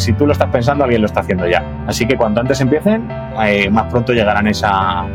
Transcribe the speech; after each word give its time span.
si 0.00 0.12
tú 0.14 0.26
lo 0.26 0.32
estás 0.32 0.48
pensando, 0.50 0.84
alguien 0.84 1.02
lo 1.02 1.06
está 1.06 1.20
haciendo 1.20 1.46
ya. 1.46 1.64
Así 1.86 2.06
que 2.06 2.16
cuanto 2.16 2.40
antes 2.40 2.60
empiecen, 2.60 3.08
eh, 3.44 3.68
más 3.70 3.86
pronto 3.90 4.12
llegarán 4.12 4.50
a, 4.64 5.06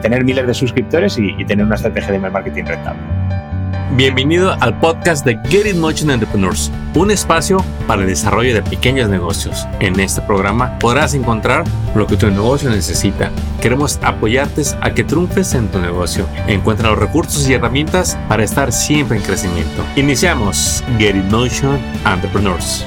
tener 0.00 0.24
miles 0.24 0.46
de 0.46 0.54
suscriptores 0.54 1.16
y, 1.18 1.44
tener 1.44 1.64
una 1.64 1.76
estrategia 1.76 2.12
de 2.12 2.18
marketing 2.18 2.64
rentable. 2.64 3.00
Bienvenido 3.94 4.56
al 4.60 4.78
podcast 4.78 5.24
de 5.24 5.38
Get 5.48 5.66
It 5.66 5.76
Motion 5.76 6.10
Entrepreneurs, 6.10 6.72
un 6.94 7.10
espacio 7.10 7.62
para 7.86 8.00
el 8.00 8.08
desarrollo 8.08 8.54
de 8.54 8.62
pequeños 8.62 9.10
negocios. 9.10 9.68
En 9.80 10.00
este 10.00 10.22
programa 10.22 10.78
podrás 10.78 11.12
encontrar 11.12 11.64
lo 11.94 12.06
que 12.06 12.16
tu 12.16 12.30
negocio 12.30 12.70
necesita. 12.70 13.30
Queremos 13.60 14.00
apoyarte 14.02 14.62
a 14.80 14.94
que 14.94 15.04
triunfes 15.04 15.54
en 15.54 15.68
tu 15.68 15.78
negocio. 15.78 16.26
Encuentra 16.46 16.88
los 16.88 16.98
recursos 16.98 17.46
y 17.48 17.52
herramientas 17.52 18.18
para 18.28 18.44
estar 18.44 18.72
siempre 18.72 19.18
en 19.18 19.24
crecimiento. 19.24 19.84
Iniciamos 19.96 20.82
Get 20.98 21.14
It 21.14 21.30
Motion 21.30 21.78
Entrepreneurs. 22.06 22.86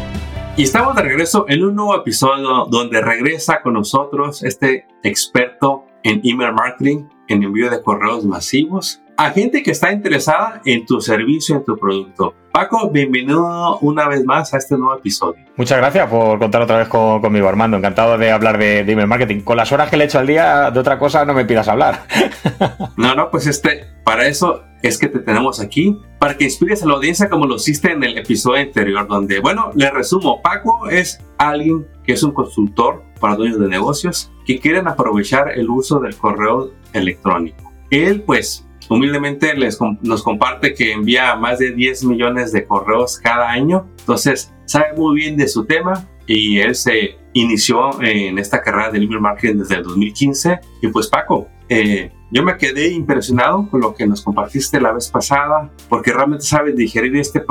Y 0.57 0.63
estamos 0.63 0.95
de 0.95 1.01
regreso 1.01 1.45
en 1.49 1.65
un 1.65 1.75
nuevo 1.75 1.95
episodio 1.97 2.65
donde 2.69 3.01
regresa 3.01 3.61
con 3.61 3.73
nosotros 3.73 4.41
este 4.41 4.87
experto 5.03 5.83
en 6.03 6.21
email 6.23 6.53
marketing, 6.53 7.09
en 7.27 7.43
envío 7.43 7.69
de 7.69 7.81
correos 7.81 8.23
masivos 8.23 9.01
a 9.17 9.31
gente 9.31 9.63
que 9.63 9.71
está 9.71 9.91
interesada 9.91 10.61
en 10.65 10.85
tu 10.85 10.99
servicio, 10.99 11.55
en 11.55 11.63
tu 11.63 11.77
producto. 11.77 12.33
Paco, 12.55 12.89
bienvenido 12.89 13.79
una 13.79 14.07
vez 14.07 14.23
más 14.23 14.53
a 14.53 14.59
este 14.59 14.77
nuevo 14.77 14.97
episodio. 14.97 15.43
Muchas 15.57 15.77
gracias 15.77 16.09
por 16.09 16.39
contar 16.39 16.61
otra 16.61 16.77
vez 16.77 16.87
conmigo, 16.87 17.49
Armando. 17.49 17.75
Encantado 17.75 18.17
de 18.17 18.31
hablar 18.31 18.57
de, 18.57 18.79
email 18.79 19.07
marketing. 19.07 19.41
Con 19.41 19.57
las 19.57 19.73
horas 19.73 19.89
que 19.89 19.97
le 19.97 20.05
he 20.05 20.07
hecho 20.07 20.19
al 20.19 20.27
día, 20.27 20.71
de 20.71 20.79
otra 20.79 20.97
cosa 20.97 21.25
no 21.25 21.33
me 21.33 21.43
pidas 21.43 21.67
hablar. 21.67 22.07
no, 22.95 23.13
no, 23.13 23.29
pues 23.29 23.45
este, 23.47 23.87
para 24.05 24.25
eso 24.27 24.63
es 24.81 24.97
que 24.97 25.09
te 25.09 25.19
tenemos 25.19 25.59
aquí, 25.59 25.99
para 26.17 26.37
que 26.37 26.45
inspires 26.45 26.81
a 26.81 26.85
la 26.85 26.93
audiencia 26.93 27.27
como 27.27 27.45
lo 27.45 27.57
hiciste 27.57 27.91
en 27.91 28.01
el 28.05 28.17
episodio 28.17 28.61
anterior, 28.61 29.05
donde, 29.05 29.41
bueno, 29.41 29.71
le 29.75 29.91
resumo, 29.91 30.41
Paco 30.41 30.87
es 30.87 31.19
alguien 31.37 31.85
que 32.05 32.13
es 32.13 32.23
un 32.23 32.31
consultor 32.31 33.03
para 33.19 33.35
dueños 33.35 33.59
de 33.59 33.67
negocios 33.67 34.31
que 34.45 34.61
quieren 34.61 34.87
aprovechar 34.87 35.51
el 35.59 35.69
uso 35.69 35.99
del 35.99 36.15
correo 36.15 36.71
electrónico. 36.93 37.73
Él, 37.91 38.21
pues, 38.21 38.65
humildemente 38.89 39.55
les, 39.55 39.79
nos 40.01 40.23
comparte 40.23 40.73
que 40.73 40.91
envía 40.91 41.35
más 41.35 41.59
de 41.59 41.71
10 41.71 42.05
millones 42.05 42.51
de 42.51 42.65
correos 42.65 43.17
cada 43.17 43.49
año. 43.49 43.87
Entonces, 43.99 44.53
sabe 44.65 44.93
muy 44.95 45.15
bien 45.15 45.37
de 45.37 45.47
su 45.47 45.65
tema 45.65 46.07
y 46.27 46.59
él 46.59 46.75
se 46.75 47.17
inició 47.33 48.01
en 48.01 48.39
esta 48.39 48.61
carrera 48.61 48.91
de 48.91 48.99
email 48.99 49.21
marketing 49.21 49.59
desde 49.59 49.75
el 49.75 49.83
2015. 49.83 50.59
Y 50.81 50.87
pues 50.87 51.07
Paco, 51.07 51.47
eh, 51.69 52.11
yo 52.35 52.43
me 52.43 52.57
quedé 52.57 52.89
impresionado 52.89 53.65
con 53.69 53.79
lo 53.79 53.95
que 53.95 54.05
nos 54.05 54.21
compartiste 54.21 54.81
la 54.81 54.91
vez 54.91 55.07
pasada, 55.07 55.71
porque 55.87 56.11
realmente 56.11 56.43
sabes 56.43 56.75
digerir 56.75 57.15
este, 57.15 57.41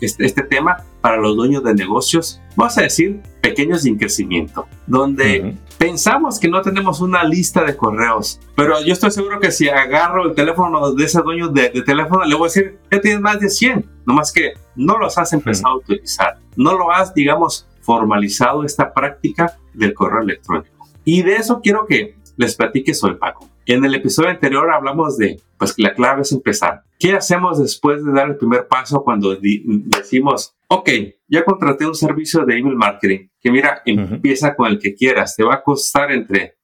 este, 0.00 0.24
este 0.24 0.42
tema 0.44 0.78
para 1.02 1.18
los 1.18 1.36
dueños 1.36 1.62
de 1.62 1.74
negocios, 1.74 2.40
vamos 2.56 2.78
a 2.78 2.80
decir, 2.80 3.20
pequeños 3.42 3.84
en 3.84 3.98
crecimiento, 3.98 4.66
donde 4.86 5.58
pensamos 5.76 6.40
que 6.40 6.48
no 6.48 6.62
tenemos 6.62 7.02
una 7.02 7.22
lista 7.22 7.62
de 7.64 7.76
correos, 7.76 8.40
pero 8.56 8.82
yo 8.82 8.94
estoy 8.94 9.10
seguro 9.10 9.40
que 9.40 9.50
si 9.50 9.68
agarro 9.68 10.30
el 10.30 10.34
teléfono 10.34 10.90
de 10.94 11.04
ese 11.04 11.20
dueño 11.20 11.48
de, 11.48 11.68
teléfono, 11.84 12.24
le 12.24 12.34
voy 12.34 12.44
a 12.44 12.48
decir, 12.48 12.78
ya 12.90 12.98
tienes 12.98 13.20
más 13.20 13.40
de 13.40 13.50
100, 13.50 13.84
nomás 14.06 14.32
que 14.32 14.54
no 14.74 14.96
los 14.96 15.18
has 15.18 15.34
empezado 15.34 15.74
a 15.74 15.76
utilizar, 15.76 16.38
no 16.56 16.78
lo 16.78 16.90
has, 16.90 17.12
digamos, 17.12 17.68
formalizado 17.82 18.64
esta 18.64 18.94
práctica 18.94 19.58
del 19.74 19.92
correo 19.92 20.22
electrónico. 20.22 20.88
Y 21.04 21.24
de 21.24 21.36
eso 21.36 21.60
quiero 21.62 21.84
que 21.86 22.16
les 22.38 22.56
platique 22.56 22.94
soy 22.94 23.16
Paco. 23.16 23.49
En 23.72 23.84
el 23.84 23.94
episodio 23.94 24.30
anterior 24.30 24.68
hablamos 24.72 25.16
de, 25.16 25.40
pues 25.56 25.74
la 25.76 25.94
clave 25.94 26.22
es 26.22 26.32
empezar. 26.32 26.82
¿Qué 26.98 27.12
hacemos 27.12 27.60
después 27.60 28.04
de 28.04 28.10
dar 28.12 28.26
el 28.26 28.36
primer 28.36 28.66
paso 28.66 29.04
cuando 29.04 29.36
decimos, 29.36 30.56
ok, 30.66 30.90
ya 31.28 31.44
contraté 31.44 31.86
un 31.86 31.94
servicio 31.94 32.44
de 32.44 32.58
email 32.58 32.74
marketing, 32.74 33.28
que 33.40 33.52
mira, 33.52 33.80
empieza 33.84 34.56
con 34.56 34.66
el 34.66 34.80
que 34.80 34.96
quieras, 34.96 35.36
te 35.36 35.44
va 35.44 35.54
a 35.54 35.62
costar 35.62 36.10
entre 36.10 36.56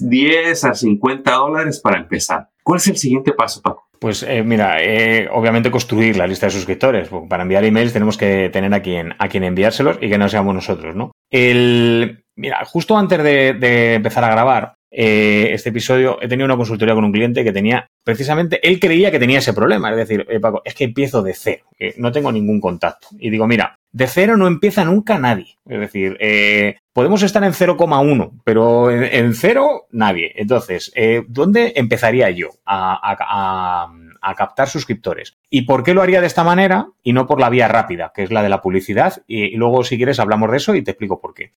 10 0.00 0.64
a 0.64 0.74
50 0.74 1.30
dólares 1.30 1.78
para 1.78 2.00
empezar. 2.00 2.48
¿Cuál 2.64 2.78
es 2.78 2.88
el 2.88 2.96
siguiente 2.96 3.32
paso, 3.34 3.62
Paco? 3.62 3.86
Pues 4.00 4.24
eh, 4.24 4.42
mira, 4.42 4.82
eh, 4.82 5.28
obviamente 5.30 5.70
construir 5.70 6.16
la 6.16 6.26
lista 6.26 6.46
de 6.46 6.52
suscriptores. 6.52 7.08
Para 7.28 7.44
enviar 7.44 7.64
emails 7.64 7.92
tenemos 7.92 8.18
que 8.18 8.50
tener 8.52 8.74
a 8.74 8.82
quien, 8.82 9.14
a 9.20 9.28
quien 9.28 9.44
enviárselos 9.44 9.98
y 10.00 10.10
que 10.10 10.18
no 10.18 10.28
seamos 10.28 10.56
nosotros, 10.56 10.96
¿no? 10.96 11.12
El, 11.30 12.24
mira, 12.34 12.64
justo 12.64 12.98
antes 12.98 13.22
de 13.22 13.94
empezar 13.94 14.24
a 14.24 14.30
grabar, 14.30 14.77
eh, 14.90 15.50
este 15.52 15.68
episodio, 15.68 16.18
he 16.22 16.28
tenido 16.28 16.46
una 16.46 16.56
consultoría 16.56 16.94
con 16.94 17.04
un 17.04 17.12
cliente 17.12 17.44
que 17.44 17.52
tenía, 17.52 17.88
precisamente, 18.04 18.66
él 18.66 18.80
creía 18.80 19.10
que 19.10 19.18
tenía 19.18 19.38
ese 19.38 19.52
problema. 19.52 19.90
Es 19.90 19.96
decir, 19.96 20.26
eh, 20.28 20.40
Paco, 20.40 20.62
es 20.64 20.74
que 20.74 20.84
empiezo 20.84 21.22
de 21.22 21.34
cero, 21.34 21.64
que 21.76 21.94
no 21.98 22.12
tengo 22.12 22.32
ningún 22.32 22.60
contacto. 22.60 23.08
Y 23.18 23.30
digo, 23.30 23.46
mira, 23.46 23.78
de 23.92 24.06
cero 24.06 24.36
no 24.36 24.46
empieza 24.46 24.84
nunca 24.84 25.18
nadie. 25.18 25.56
Es 25.66 25.80
decir, 25.80 26.16
eh, 26.20 26.76
podemos 26.92 27.22
estar 27.22 27.42
en 27.44 27.52
0,1, 27.52 28.40
pero 28.44 28.90
en, 28.90 29.34
cero 29.34 29.86
nadie. 29.90 30.32
Entonces, 30.36 30.92
¿dónde 31.28 31.74
empezaría 31.76 32.30
yo 32.30 32.48
a, 32.64 33.88
captar 34.34 34.68
suscriptores? 34.68 35.36
¿Y 35.50 35.62
por 35.62 35.82
qué 35.82 35.94
lo 35.94 36.02
haría 36.02 36.20
de 36.20 36.26
esta 36.26 36.44
manera 36.44 36.88
y 37.02 37.12
no 37.12 37.26
por 37.26 37.40
la 37.40 37.50
vía 37.50 37.68
rápida, 37.68 38.12
que 38.14 38.22
es 38.22 38.30
la 38.30 38.42
de 38.42 38.48
la 38.48 38.60
publicidad? 38.60 39.22
Y, 39.26 39.56
luego, 39.56 39.84
si 39.84 39.96
quieres, 39.96 40.20
hablamos 40.20 40.50
de 40.50 40.56
eso 40.56 40.74
y 40.74 40.82
te 40.82 40.92
explico 40.92 41.20
por 41.20 41.34
qué. 41.34 41.54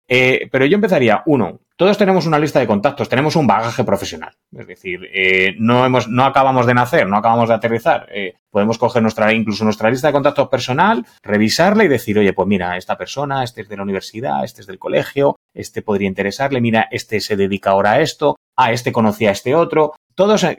pero 0.52 0.66
yo 0.66 0.76
empezaría, 0.76 1.24
uno, 1.26 1.60
todos 1.80 1.98
tenemos 1.98 2.26
una 2.26 2.38
lista 2.40 2.60
de 2.60 2.68
contactos, 2.68 3.08
tenemos 3.08 3.38
un 3.38 3.48
bagaje 3.48 3.86
profesional. 3.86 4.36
Es 4.52 4.68
decir, 4.68 5.00
eh, 5.14 5.56
no, 5.60 5.86
hemos, 5.86 6.10
no 6.10 6.26
acabamos 6.26 6.66
de 6.66 6.74
nacer, 6.74 7.08
no 7.08 7.16
acabamos 7.16 7.48
de 7.48 7.56
aterrizar. 7.56 8.06
Eh, 8.12 8.34
podemos 8.52 8.78
coger 8.78 9.02
nuestra, 9.02 9.32
incluso 9.32 9.64
nuestra 9.64 9.90
lista 9.90 10.08
de 10.08 10.12
contactos 10.12 10.50
personal, 10.50 11.06
revisarla 11.24 11.86
y 11.86 11.88
decir, 11.88 12.20
oye, 12.20 12.34
pues 12.34 12.50
mira, 12.50 12.76
esta 12.76 12.98
persona, 12.98 13.46
este 13.46 13.62
es 13.62 13.70
de 13.70 13.78
la 13.78 13.84
universidad, 13.84 14.44
este 14.44 14.60
es 14.60 14.68
del 14.68 14.78
colegio, 14.78 15.38
este 15.54 15.82
podría 15.82 16.10
interesarle, 16.10 16.60
mira, 16.60 16.90
este 16.92 17.22
se 17.22 17.38
dedica 17.38 17.70
ahora 17.70 17.94
a 17.94 18.02
esto, 18.02 18.36
a 18.58 18.74
este 18.74 18.92
conocía 18.92 19.30
a 19.30 19.32
este 19.32 19.56
otro. 19.56 19.94
Todos 20.20 20.44
eh, 20.44 20.58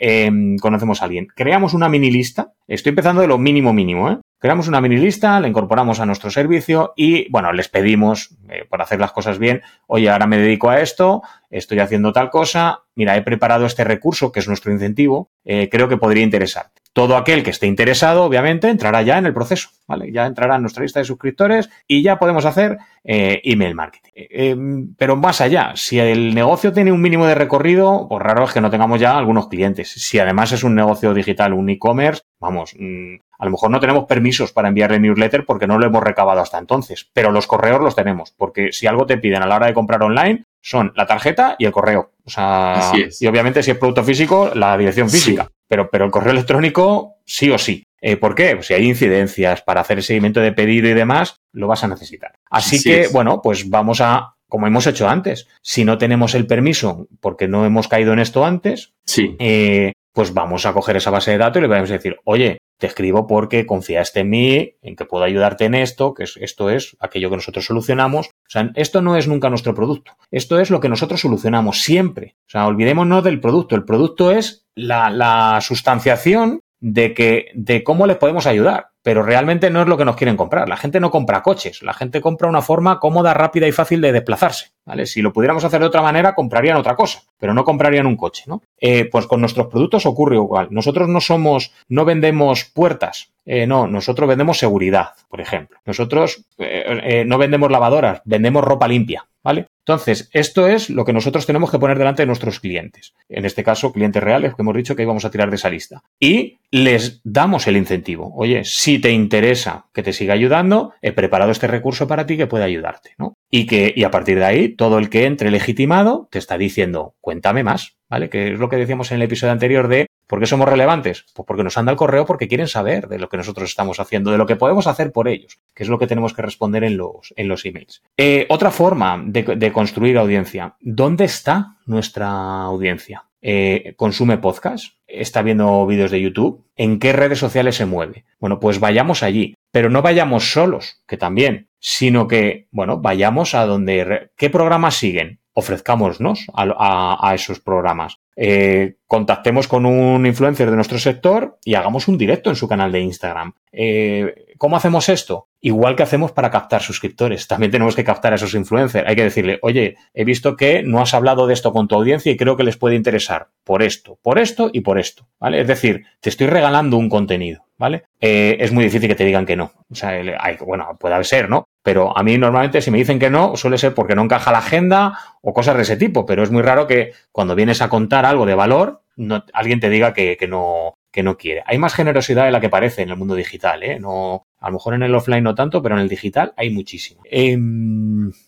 em, 0.00 0.56
conocemos 0.58 1.02
a 1.02 1.06
alguien. 1.06 1.26
Creamos 1.26 1.74
una 1.74 1.88
mini 1.88 2.08
lista. 2.08 2.52
Estoy 2.68 2.90
empezando 2.90 3.20
de 3.20 3.26
lo 3.26 3.36
mínimo 3.36 3.72
mínimo, 3.72 4.08
¿eh? 4.08 4.18
Creamos 4.38 4.68
una 4.68 4.80
mini 4.80 4.96
lista, 4.96 5.40
la 5.40 5.48
incorporamos 5.48 5.98
a 5.98 6.06
nuestro 6.06 6.30
servicio 6.30 6.92
y, 6.94 7.28
bueno, 7.28 7.52
les 7.52 7.68
pedimos, 7.68 8.36
eh, 8.48 8.64
por 8.70 8.80
hacer 8.80 9.00
las 9.00 9.10
cosas 9.10 9.40
bien, 9.40 9.62
oye, 9.88 10.08
ahora 10.08 10.28
me 10.28 10.38
dedico 10.38 10.70
a 10.70 10.80
esto, 10.80 11.22
estoy 11.50 11.80
haciendo 11.80 12.12
tal 12.12 12.30
cosa, 12.30 12.82
mira, 12.94 13.16
he 13.16 13.22
preparado 13.22 13.66
este 13.66 13.82
recurso, 13.82 14.30
que 14.30 14.38
es 14.38 14.46
nuestro 14.46 14.70
incentivo, 14.70 15.32
eh, 15.44 15.68
creo 15.68 15.88
que 15.88 15.96
podría 15.96 16.22
interesar. 16.22 16.66
Todo 16.92 17.16
aquel 17.16 17.42
que 17.42 17.50
esté 17.50 17.66
interesado, 17.66 18.24
obviamente, 18.24 18.68
entrará 18.68 19.02
ya 19.02 19.16
en 19.16 19.24
el 19.24 19.32
proceso, 19.32 19.70
¿vale? 19.86 20.12
Ya 20.12 20.26
entrará 20.26 20.56
en 20.56 20.62
nuestra 20.62 20.82
lista 20.82 21.00
de 21.00 21.06
suscriptores 21.06 21.70
y 21.86 22.02
ya 22.02 22.18
podemos 22.18 22.44
hacer 22.44 22.78
eh, 23.02 23.40
email 23.44 23.74
marketing. 23.74 24.10
Eh, 24.14 24.56
pero 24.98 25.16
más 25.16 25.40
allá, 25.40 25.72
si 25.74 25.98
el 25.98 26.34
negocio 26.34 26.72
tiene 26.72 26.92
un 26.92 27.00
mínimo 27.00 27.26
de 27.26 27.34
recorrido, 27.34 28.06
pues 28.08 28.22
raro 28.22 28.44
es 28.44 28.52
que 28.52 28.60
no 28.60 28.70
tengamos 28.70 29.00
ya 29.00 29.16
algunos 29.16 29.48
clientes. 29.48 29.90
Si 29.90 30.18
además 30.18 30.52
es 30.52 30.64
un 30.64 30.74
negocio 30.74 31.14
digital, 31.14 31.54
un 31.54 31.70
e-commerce, 31.70 32.22
vamos, 32.38 32.74
mm, 32.78 33.14
a 33.38 33.44
lo 33.44 33.50
mejor 33.50 33.70
no 33.70 33.80
tenemos 33.80 34.04
permisos 34.04 34.52
para 34.52 34.68
enviarle 34.68 35.00
newsletter 35.00 35.44
porque 35.44 35.66
no 35.66 35.78
lo 35.78 35.86
hemos 35.86 36.02
recabado 36.02 36.40
hasta 36.40 36.58
entonces, 36.58 37.10
pero 37.12 37.32
los 37.32 37.46
correos 37.46 37.80
los 37.80 37.96
tenemos, 37.96 38.32
porque 38.36 38.70
si 38.70 38.86
algo 38.86 39.06
te 39.06 39.18
piden 39.18 39.42
a 39.42 39.46
la 39.46 39.56
hora 39.56 39.66
de 39.66 39.74
comprar 39.74 40.02
online, 40.02 40.44
son 40.60 40.92
la 40.94 41.06
tarjeta 41.06 41.56
y 41.58 41.64
el 41.64 41.72
correo. 41.72 42.12
O 42.24 42.30
sea, 42.30 42.92
y 42.94 43.26
obviamente 43.26 43.62
si 43.62 43.72
es 43.72 43.78
producto 43.78 44.04
físico, 44.04 44.52
la 44.54 44.76
dirección 44.78 45.10
física. 45.10 45.50
Pero, 45.72 45.88
pero 45.90 46.04
el 46.04 46.10
correo 46.10 46.32
electrónico, 46.32 47.16
sí 47.24 47.48
o 47.48 47.56
sí. 47.56 47.86
Eh, 48.02 48.18
¿Por 48.18 48.34
qué? 48.34 48.56
Pues 48.56 48.66
si 48.66 48.74
hay 48.74 48.86
incidencias 48.86 49.62
para 49.62 49.80
hacer 49.80 49.96
el 49.96 50.04
seguimiento 50.04 50.40
de 50.40 50.52
pedido 50.52 50.86
y 50.86 50.92
demás, 50.92 51.40
lo 51.50 51.66
vas 51.66 51.82
a 51.82 51.88
necesitar. 51.88 52.34
Así, 52.50 52.82
que, 52.82 53.08
bueno, 53.08 53.40
pues 53.42 53.70
vamos 53.70 54.02
a, 54.02 54.34
como 54.50 54.66
hemos 54.66 54.86
hecho 54.86 55.08
antes, 55.08 55.48
si 55.62 55.86
no 55.86 55.96
tenemos 55.96 56.34
el 56.34 56.46
permiso 56.46 57.08
porque 57.20 57.48
no 57.48 57.64
hemos 57.64 57.88
caído 57.88 58.12
en 58.12 58.18
esto 58.18 58.44
antes, 58.44 58.92
sí. 59.06 59.34
Eh, 59.38 59.94
pues 60.12 60.34
vamos 60.34 60.66
a 60.66 60.72
coger 60.72 60.96
esa 60.96 61.10
base 61.10 61.32
de 61.32 61.38
datos 61.38 61.58
y 61.58 61.62
le 61.62 61.68
vamos 61.68 61.90
a 61.90 61.94
decir, 61.94 62.16
oye, 62.24 62.58
te 62.78 62.86
escribo 62.86 63.26
porque 63.26 63.64
confiaste 63.64 64.20
en 64.20 64.30
mí, 64.30 64.74
en 64.82 64.96
que 64.96 65.04
puedo 65.04 65.24
ayudarte 65.24 65.66
en 65.66 65.74
esto, 65.74 66.14
que 66.14 66.24
esto 66.24 66.68
es 66.68 66.96
aquello 66.98 67.30
que 67.30 67.36
nosotros 67.36 67.64
solucionamos. 67.64 68.26
O 68.28 68.50
sea, 68.50 68.70
esto 68.74 69.00
no 69.02 69.16
es 69.16 69.28
nunca 69.28 69.48
nuestro 69.50 69.74
producto. 69.74 70.16
Esto 70.30 70.58
es 70.58 70.70
lo 70.70 70.80
que 70.80 70.88
nosotros 70.88 71.20
solucionamos 71.20 71.82
siempre. 71.82 72.34
O 72.48 72.50
sea, 72.50 72.66
olvidémonos 72.66 73.22
del 73.22 73.40
producto. 73.40 73.76
El 73.76 73.84
producto 73.84 74.32
es 74.32 74.66
la, 74.74 75.10
la 75.10 75.60
sustanciación 75.60 76.60
de 76.82 77.14
que, 77.14 77.46
de 77.54 77.82
cómo 77.82 78.06
les 78.06 78.18
podemos 78.18 78.46
ayudar 78.46 78.92
pero 79.02 79.22
realmente 79.22 79.70
no 79.70 79.82
es 79.82 79.88
lo 79.88 79.96
que 79.96 80.04
nos 80.04 80.16
quieren 80.16 80.36
comprar. 80.36 80.68
La 80.68 80.76
gente 80.76 81.00
no 81.00 81.10
compra 81.10 81.42
coches, 81.42 81.82
la 81.82 81.92
gente 81.92 82.20
compra 82.20 82.48
una 82.48 82.62
forma 82.62 83.00
cómoda, 83.00 83.34
rápida 83.34 83.66
y 83.66 83.72
fácil 83.72 84.00
de 84.00 84.12
desplazarse. 84.12 84.70
¿vale? 84.84 85.06
Si 85.06 85.20
lo 85.22 85.32
pudiéramos 85.32 85.64
hacer 85.64 85.80
de 85.80 85.86
otra 85.86 86.02
manera, 86.02 86.34
comprarían 86.34 86.76
otra 86.76 86.94
cosa, 86.94 87.22
pero 87.38 87.52
no 87.52 87.64
comprarían 87.64 88.06
un 88.06 88.16
coche. 88.16 88.44
¿no? 88.46 88.62
Eh, 88.80 89.06
pues 89.06 89.26
con 89.26 89.40
nuestros 89.40 89.66
productos 89.66 90.06
ocurre 90.06 90.36
igual. 90.36 90.68
Nosotros 90.70 91.08
no 91.08 91.20
somos, 91.20 91.72
no 91.88 92.04
vendemos 92.04 92.64
puertas, 92.64 93.32
eh, 93.44 93.66
no, 93.66 93.88
nosotros 93.88 94.28
vendemos 94.28 94.58
seguridad, 94.58 95.10
por 95.28 95.40
ejemplo. 95.40 95.78
Nosotros 95.84 96.44
eh, 96.58 97.24
no 97.26 97.38
vendemos 97.38 97.70
lavadoras, 97.70 98.22
vendemos 98.24 98.62
ropa 98.62 98.86
limpia. 98.86 99.26
¿Vale? 99.44 99.66
Entonces, 99.84 100.30
esto 100.32 100.68
es 100.68 100.90
lo 100.90 101.04
que 101.04 101.12
nosotros 101.12 101.44
tenemos 101.46 101.70
que 101.70 101.78
poner 101.78 101.98
delante 101.98 102.22
de 102.22 102.26
nuestros 102.26 102.60
clientes. 102.60 103.14
En 103.28 103.44
este 103.44 103.64
caso, 103.64 103.92
clientes 103.92 104.22
reales, 104.22 104.54
que 104.54 104.62
hemos 104.62 104.76
dicho 104.76 104.94
que 104.94 105.02
íbamos 105.02 105.24
a 105.24 105.30
tirar 105.30 105.50
de 105.50 105.56
esa 105.56 105.70
lista. 105.70 106.02
Y 106.20 106.60
les 106.70 107.20
damos 107.24 107.66
el 107.66 107.76
incentivo. 107.76 108.32
Oye, 108.36 108.62
si 108.64 109.00
te 109.00 109.10
interesa 109.10 109.86
que 109.92 110.04
te 110.04 110.12
siga 110.12 110.34
ayudando, 110.34 110.94
he 111.02 111.12
preparado 111.12 111.50
este 111.50 111.66
recurso 111.66 112.06
para 112.06 112.26
ti 112.26 112.36
que 112.36 112.46
puede 112.46 112.64
ayudarte, 112.64 113.14
¿no? 113.18 113.34
Y 113.50 113.66
que, 113.66 113.92
y 113.94 114.04
a 114.04 114.12
partir 114.12 114.38
de 114.38 114.44
ahí, 114.44 114.68
todo 114.68 114.98
el 114.98 115.10
que 115.10 115.26
entre 115.26 115.50
legitimado 115.50 116.28
te 116.30 116.38
está 116.38 116.56
diciendo, 116.56 117.16
cuéntame 117.20 117.64
más, 117.64 117.96
¿vale? 118.08 118.30
Que 118.30 118.52
es 118.52 118.60
lo 118.60 118.68
que 118.68 118.76
decíamos 118.76 119.10
en 119.10 119.16
el 119.16 119.22
episodio 119.22 119.52
anterior 119.52 119.88
de 119.88 120.06
¿por 120.26 120.40
qué 120.40 120.46
somos 120.46 120.68
relevantes? 120.68 121.24
Pues 121.34 121.46
porque 121.46 121.64
nos 121.64 121.76
anda 121.78 121.92
el 121.92 121.98
correo 121.98 122.26
porque 122.26 122.48
quieren 122.48 122.68
saber 122.68 123.08
de 123.08 123.18
lo 123.18 123.28
que 123.28 123.36
nosotros 123.36 123.68
estamos 123.68 124.00
haciendo, 124.00 124.30
de 124.30 124.38
lo 124.38 124.46
que 124.46 124.56
podemos 124.56 124.86
hacer 124.86 125.12
por 125.12 125.28
ellos, 125.28 125.60
que 125.74 125.82
es 125.82 125.88
lo 125.88 125.98
que 125.98 126.06
tenemos 126.06 126.34
que 126.34 126.42
responder 126.42 126.84
en 126.84 126.96
los, 126.96 127.32
en 127.36 127.48
los 127.48 127.64
emails. 127.64 128.02
Eh, 128.16 128.46
otra 128.48 128.70
forma 128.70 129.22
de, 129.24 129.42
de 129.42 129.72
construir 129.72 130.18
audiencia. 130.18 130.76
¿Dónde 130.80 131.24
está 131.24 131.76
nuestra 131.86 132.62
audiencia? 132.62 133.24
Eh, 133.44 133.94
consume 133.96 134.38
podcast, 134.38 134.94
está 135.08 135.42
viendo 135.42 135.84
vídeos 135.84 136.12
de 136.12 136.20
YouTube, 136.20 136.64
en 136.76 137.00
qué 137.00 137.12
redes 137.12 137.40
sociales 137.40 137.74
se 137.74 137.86
mueve. 137.86 138.24
Bueno, 138.38 138.60
pues 138.60 138.78
vayamos 138.78 139.24
allí, 139.24 139.56
pero 139.72 139.90
no 139.90 140.00
vayamos 140.00 140.52
solos, 140.52 141.02
que 141.08 141.16
también, 141.16 141.68
sino 141.80 142.28
que, 142.28 142.68
bueno, 142.70 142.98
vayamos 142.98 143.56
a 143.56 143.66
donde, 143.66 144.30
¿qué 144.36 144.48
programas 144.48 144.94
siguen? 144.94 145.40
Ofrezcámonos 145.54 146.46
a, 146.54 147.18
a, 147.20 147.34
esos 147.34 147.58
programas. 147.58 148.20
Eh, 148.36 148.96
contactemos 149.06 149.68
con 149.68 149.84
un 149.84 150.24
influencer 150.26 150.70
de 150.70 150.76
nuestro 150.76 150.98
sector 150.98 151.58
y 151.64 151.74
hagamos 151.74 152.08
un 152.08 152.16
directo 152.16 152.50
en 152.50 152.56
su 152.56 152.66
canal 152.66 152.90
de 152.90 153.00
Instagram. 153.00 153.52
Eh, 153.72 154.54
¿Cómo 154.58 154.76
hacemos 154.76 155.08
esto? 155.08 155.48
Igual 155.60 155.96
que 155.96 156.02
hacemos 156.02 156.32
para 156.32 156.50
captar 156.50 156.82
suscriptores. 156.82 157.48
También 157.48 157.72
tenemos 157.72 157.96
que 157.96 158.04
captar 158.04 158.32
a 158.32 158.36
esos 158.36 158.54
influencers. 158.54 159.08
Hay 159.08 159.16
que 159.16 159.24
decirle, 159.24 159.58
oye, 159.62 159.96
he 160.14 160.24
visto 160.24 160.56
que 160.56 160.82
no 160.82 161.00
has 161.00 161.14
hablado 161.14 161.46
de 161.46 161.54
esto 161.54 161.72
con 161.72 161.88
tu 161.88 161.96
audiencia 161.96 162.30
y 162.30 162.36
creo 162.36 162.56
que 162.56 162.62
les 162.62 162.76
puede 162.76 162.94
interesar 162.94 163.48
por 163.64 163.82
esto, 163.82 164.18
por 164.22 164.38
esto 164.38 164.70
y 164.72 164.82
por 164.82 164.98
esto. 164.98 165.26
¿Vale? 165.40 165.60
Es 165.60 165.66
decir, 165.66 166.04
te 166.20 166.30
estoy 166.30 166.46
regalando 166.46 166.96
un 166.96 167.08
contenido. 167.08 167.64
¿Vale? 167.76 168.04
Eh, 168.20 168.58
es 168.60 168.70
muy 168.70 168.84
difícil 168.84 169.08
que 169.08 169.16
te 169.16 169.24
digan 169.24 169.44
que 169.44 169.56
no. 169.56 169.72
O 169.90 169.94
sea, 169.96 170.10
hay, 170.10 170.56
bueno, 170.64 170.96
puede 171.00 171.24
ser, 171.24 171.50
¿no? 171.50 171.66
Pero 171.82 172.16
a 172.16 172.22
mí 172.22 172.38
normalmente 172.38 172.80
si 172.80 172.92
me 172.92 172.98
dicen 172.98 173.18
que 173.18 173.28
no, 173.28 173.56
suele 173.56 173.76
ser 173.76 173.92
porque 173.92 174.14
no 174.14 174.22
encaja 174.22 174.52
la 174.52 174.58
agenda 174.58 175.18
o 175.40 175.52
cosas 175.52 175.74
de 175.74 175.82
ese 175.82 175.96
tipo. 175.96 176.24
Pero 176.24 176.44
es 176.44 176.52
muy 176.52 176.62
raro 176.62 176.86
que 176.86 177.12
cuando 177.32 177.56
vienes 177.56 177.82
a 177.82 177.88
contar 177.88 178.21
algo 178.24 178.46
de 178.46 178.54
valor, 178.54 179.02
no, 179.16 179.44
alguien 179.52 179.80
te 179.80 179.90
diga 179.90 180.14
que, 180.14 180.36
que, 180.36 180.48
no, 180.48 180.94
que 181.10 181.22
no 181.22 181.36
quiere. 181.36 181.62
Hay 181.66 181.78
más 181.78 181.94
generosidad 181.94 182.46
de 182.46 182.50
la 182.50 182.60
que 182.60 182.70
parece 182.70 183.02
en 183.02 183.10
el 183.10 183.16
mundo 183.16 183.34
digital, 183.34 183.82
¿eh? 183.82 184.00
No, 184.00 184.46
a 184.58 184.68
lo 184.68 184.74
mejor 184.74 184.94
en 184.94 185.02
el 185.02 185.14
offline 185.14 185.44
no 185.44 185.54
tanto, 185.54 185.82
pero 185.82 185.96
en 185.96 186.02
el 186.02 186.08
digital 186.08 186.54
hay 186.56 186.70
muchísimo. 186.70 187.22
Eh, 187.30 187.56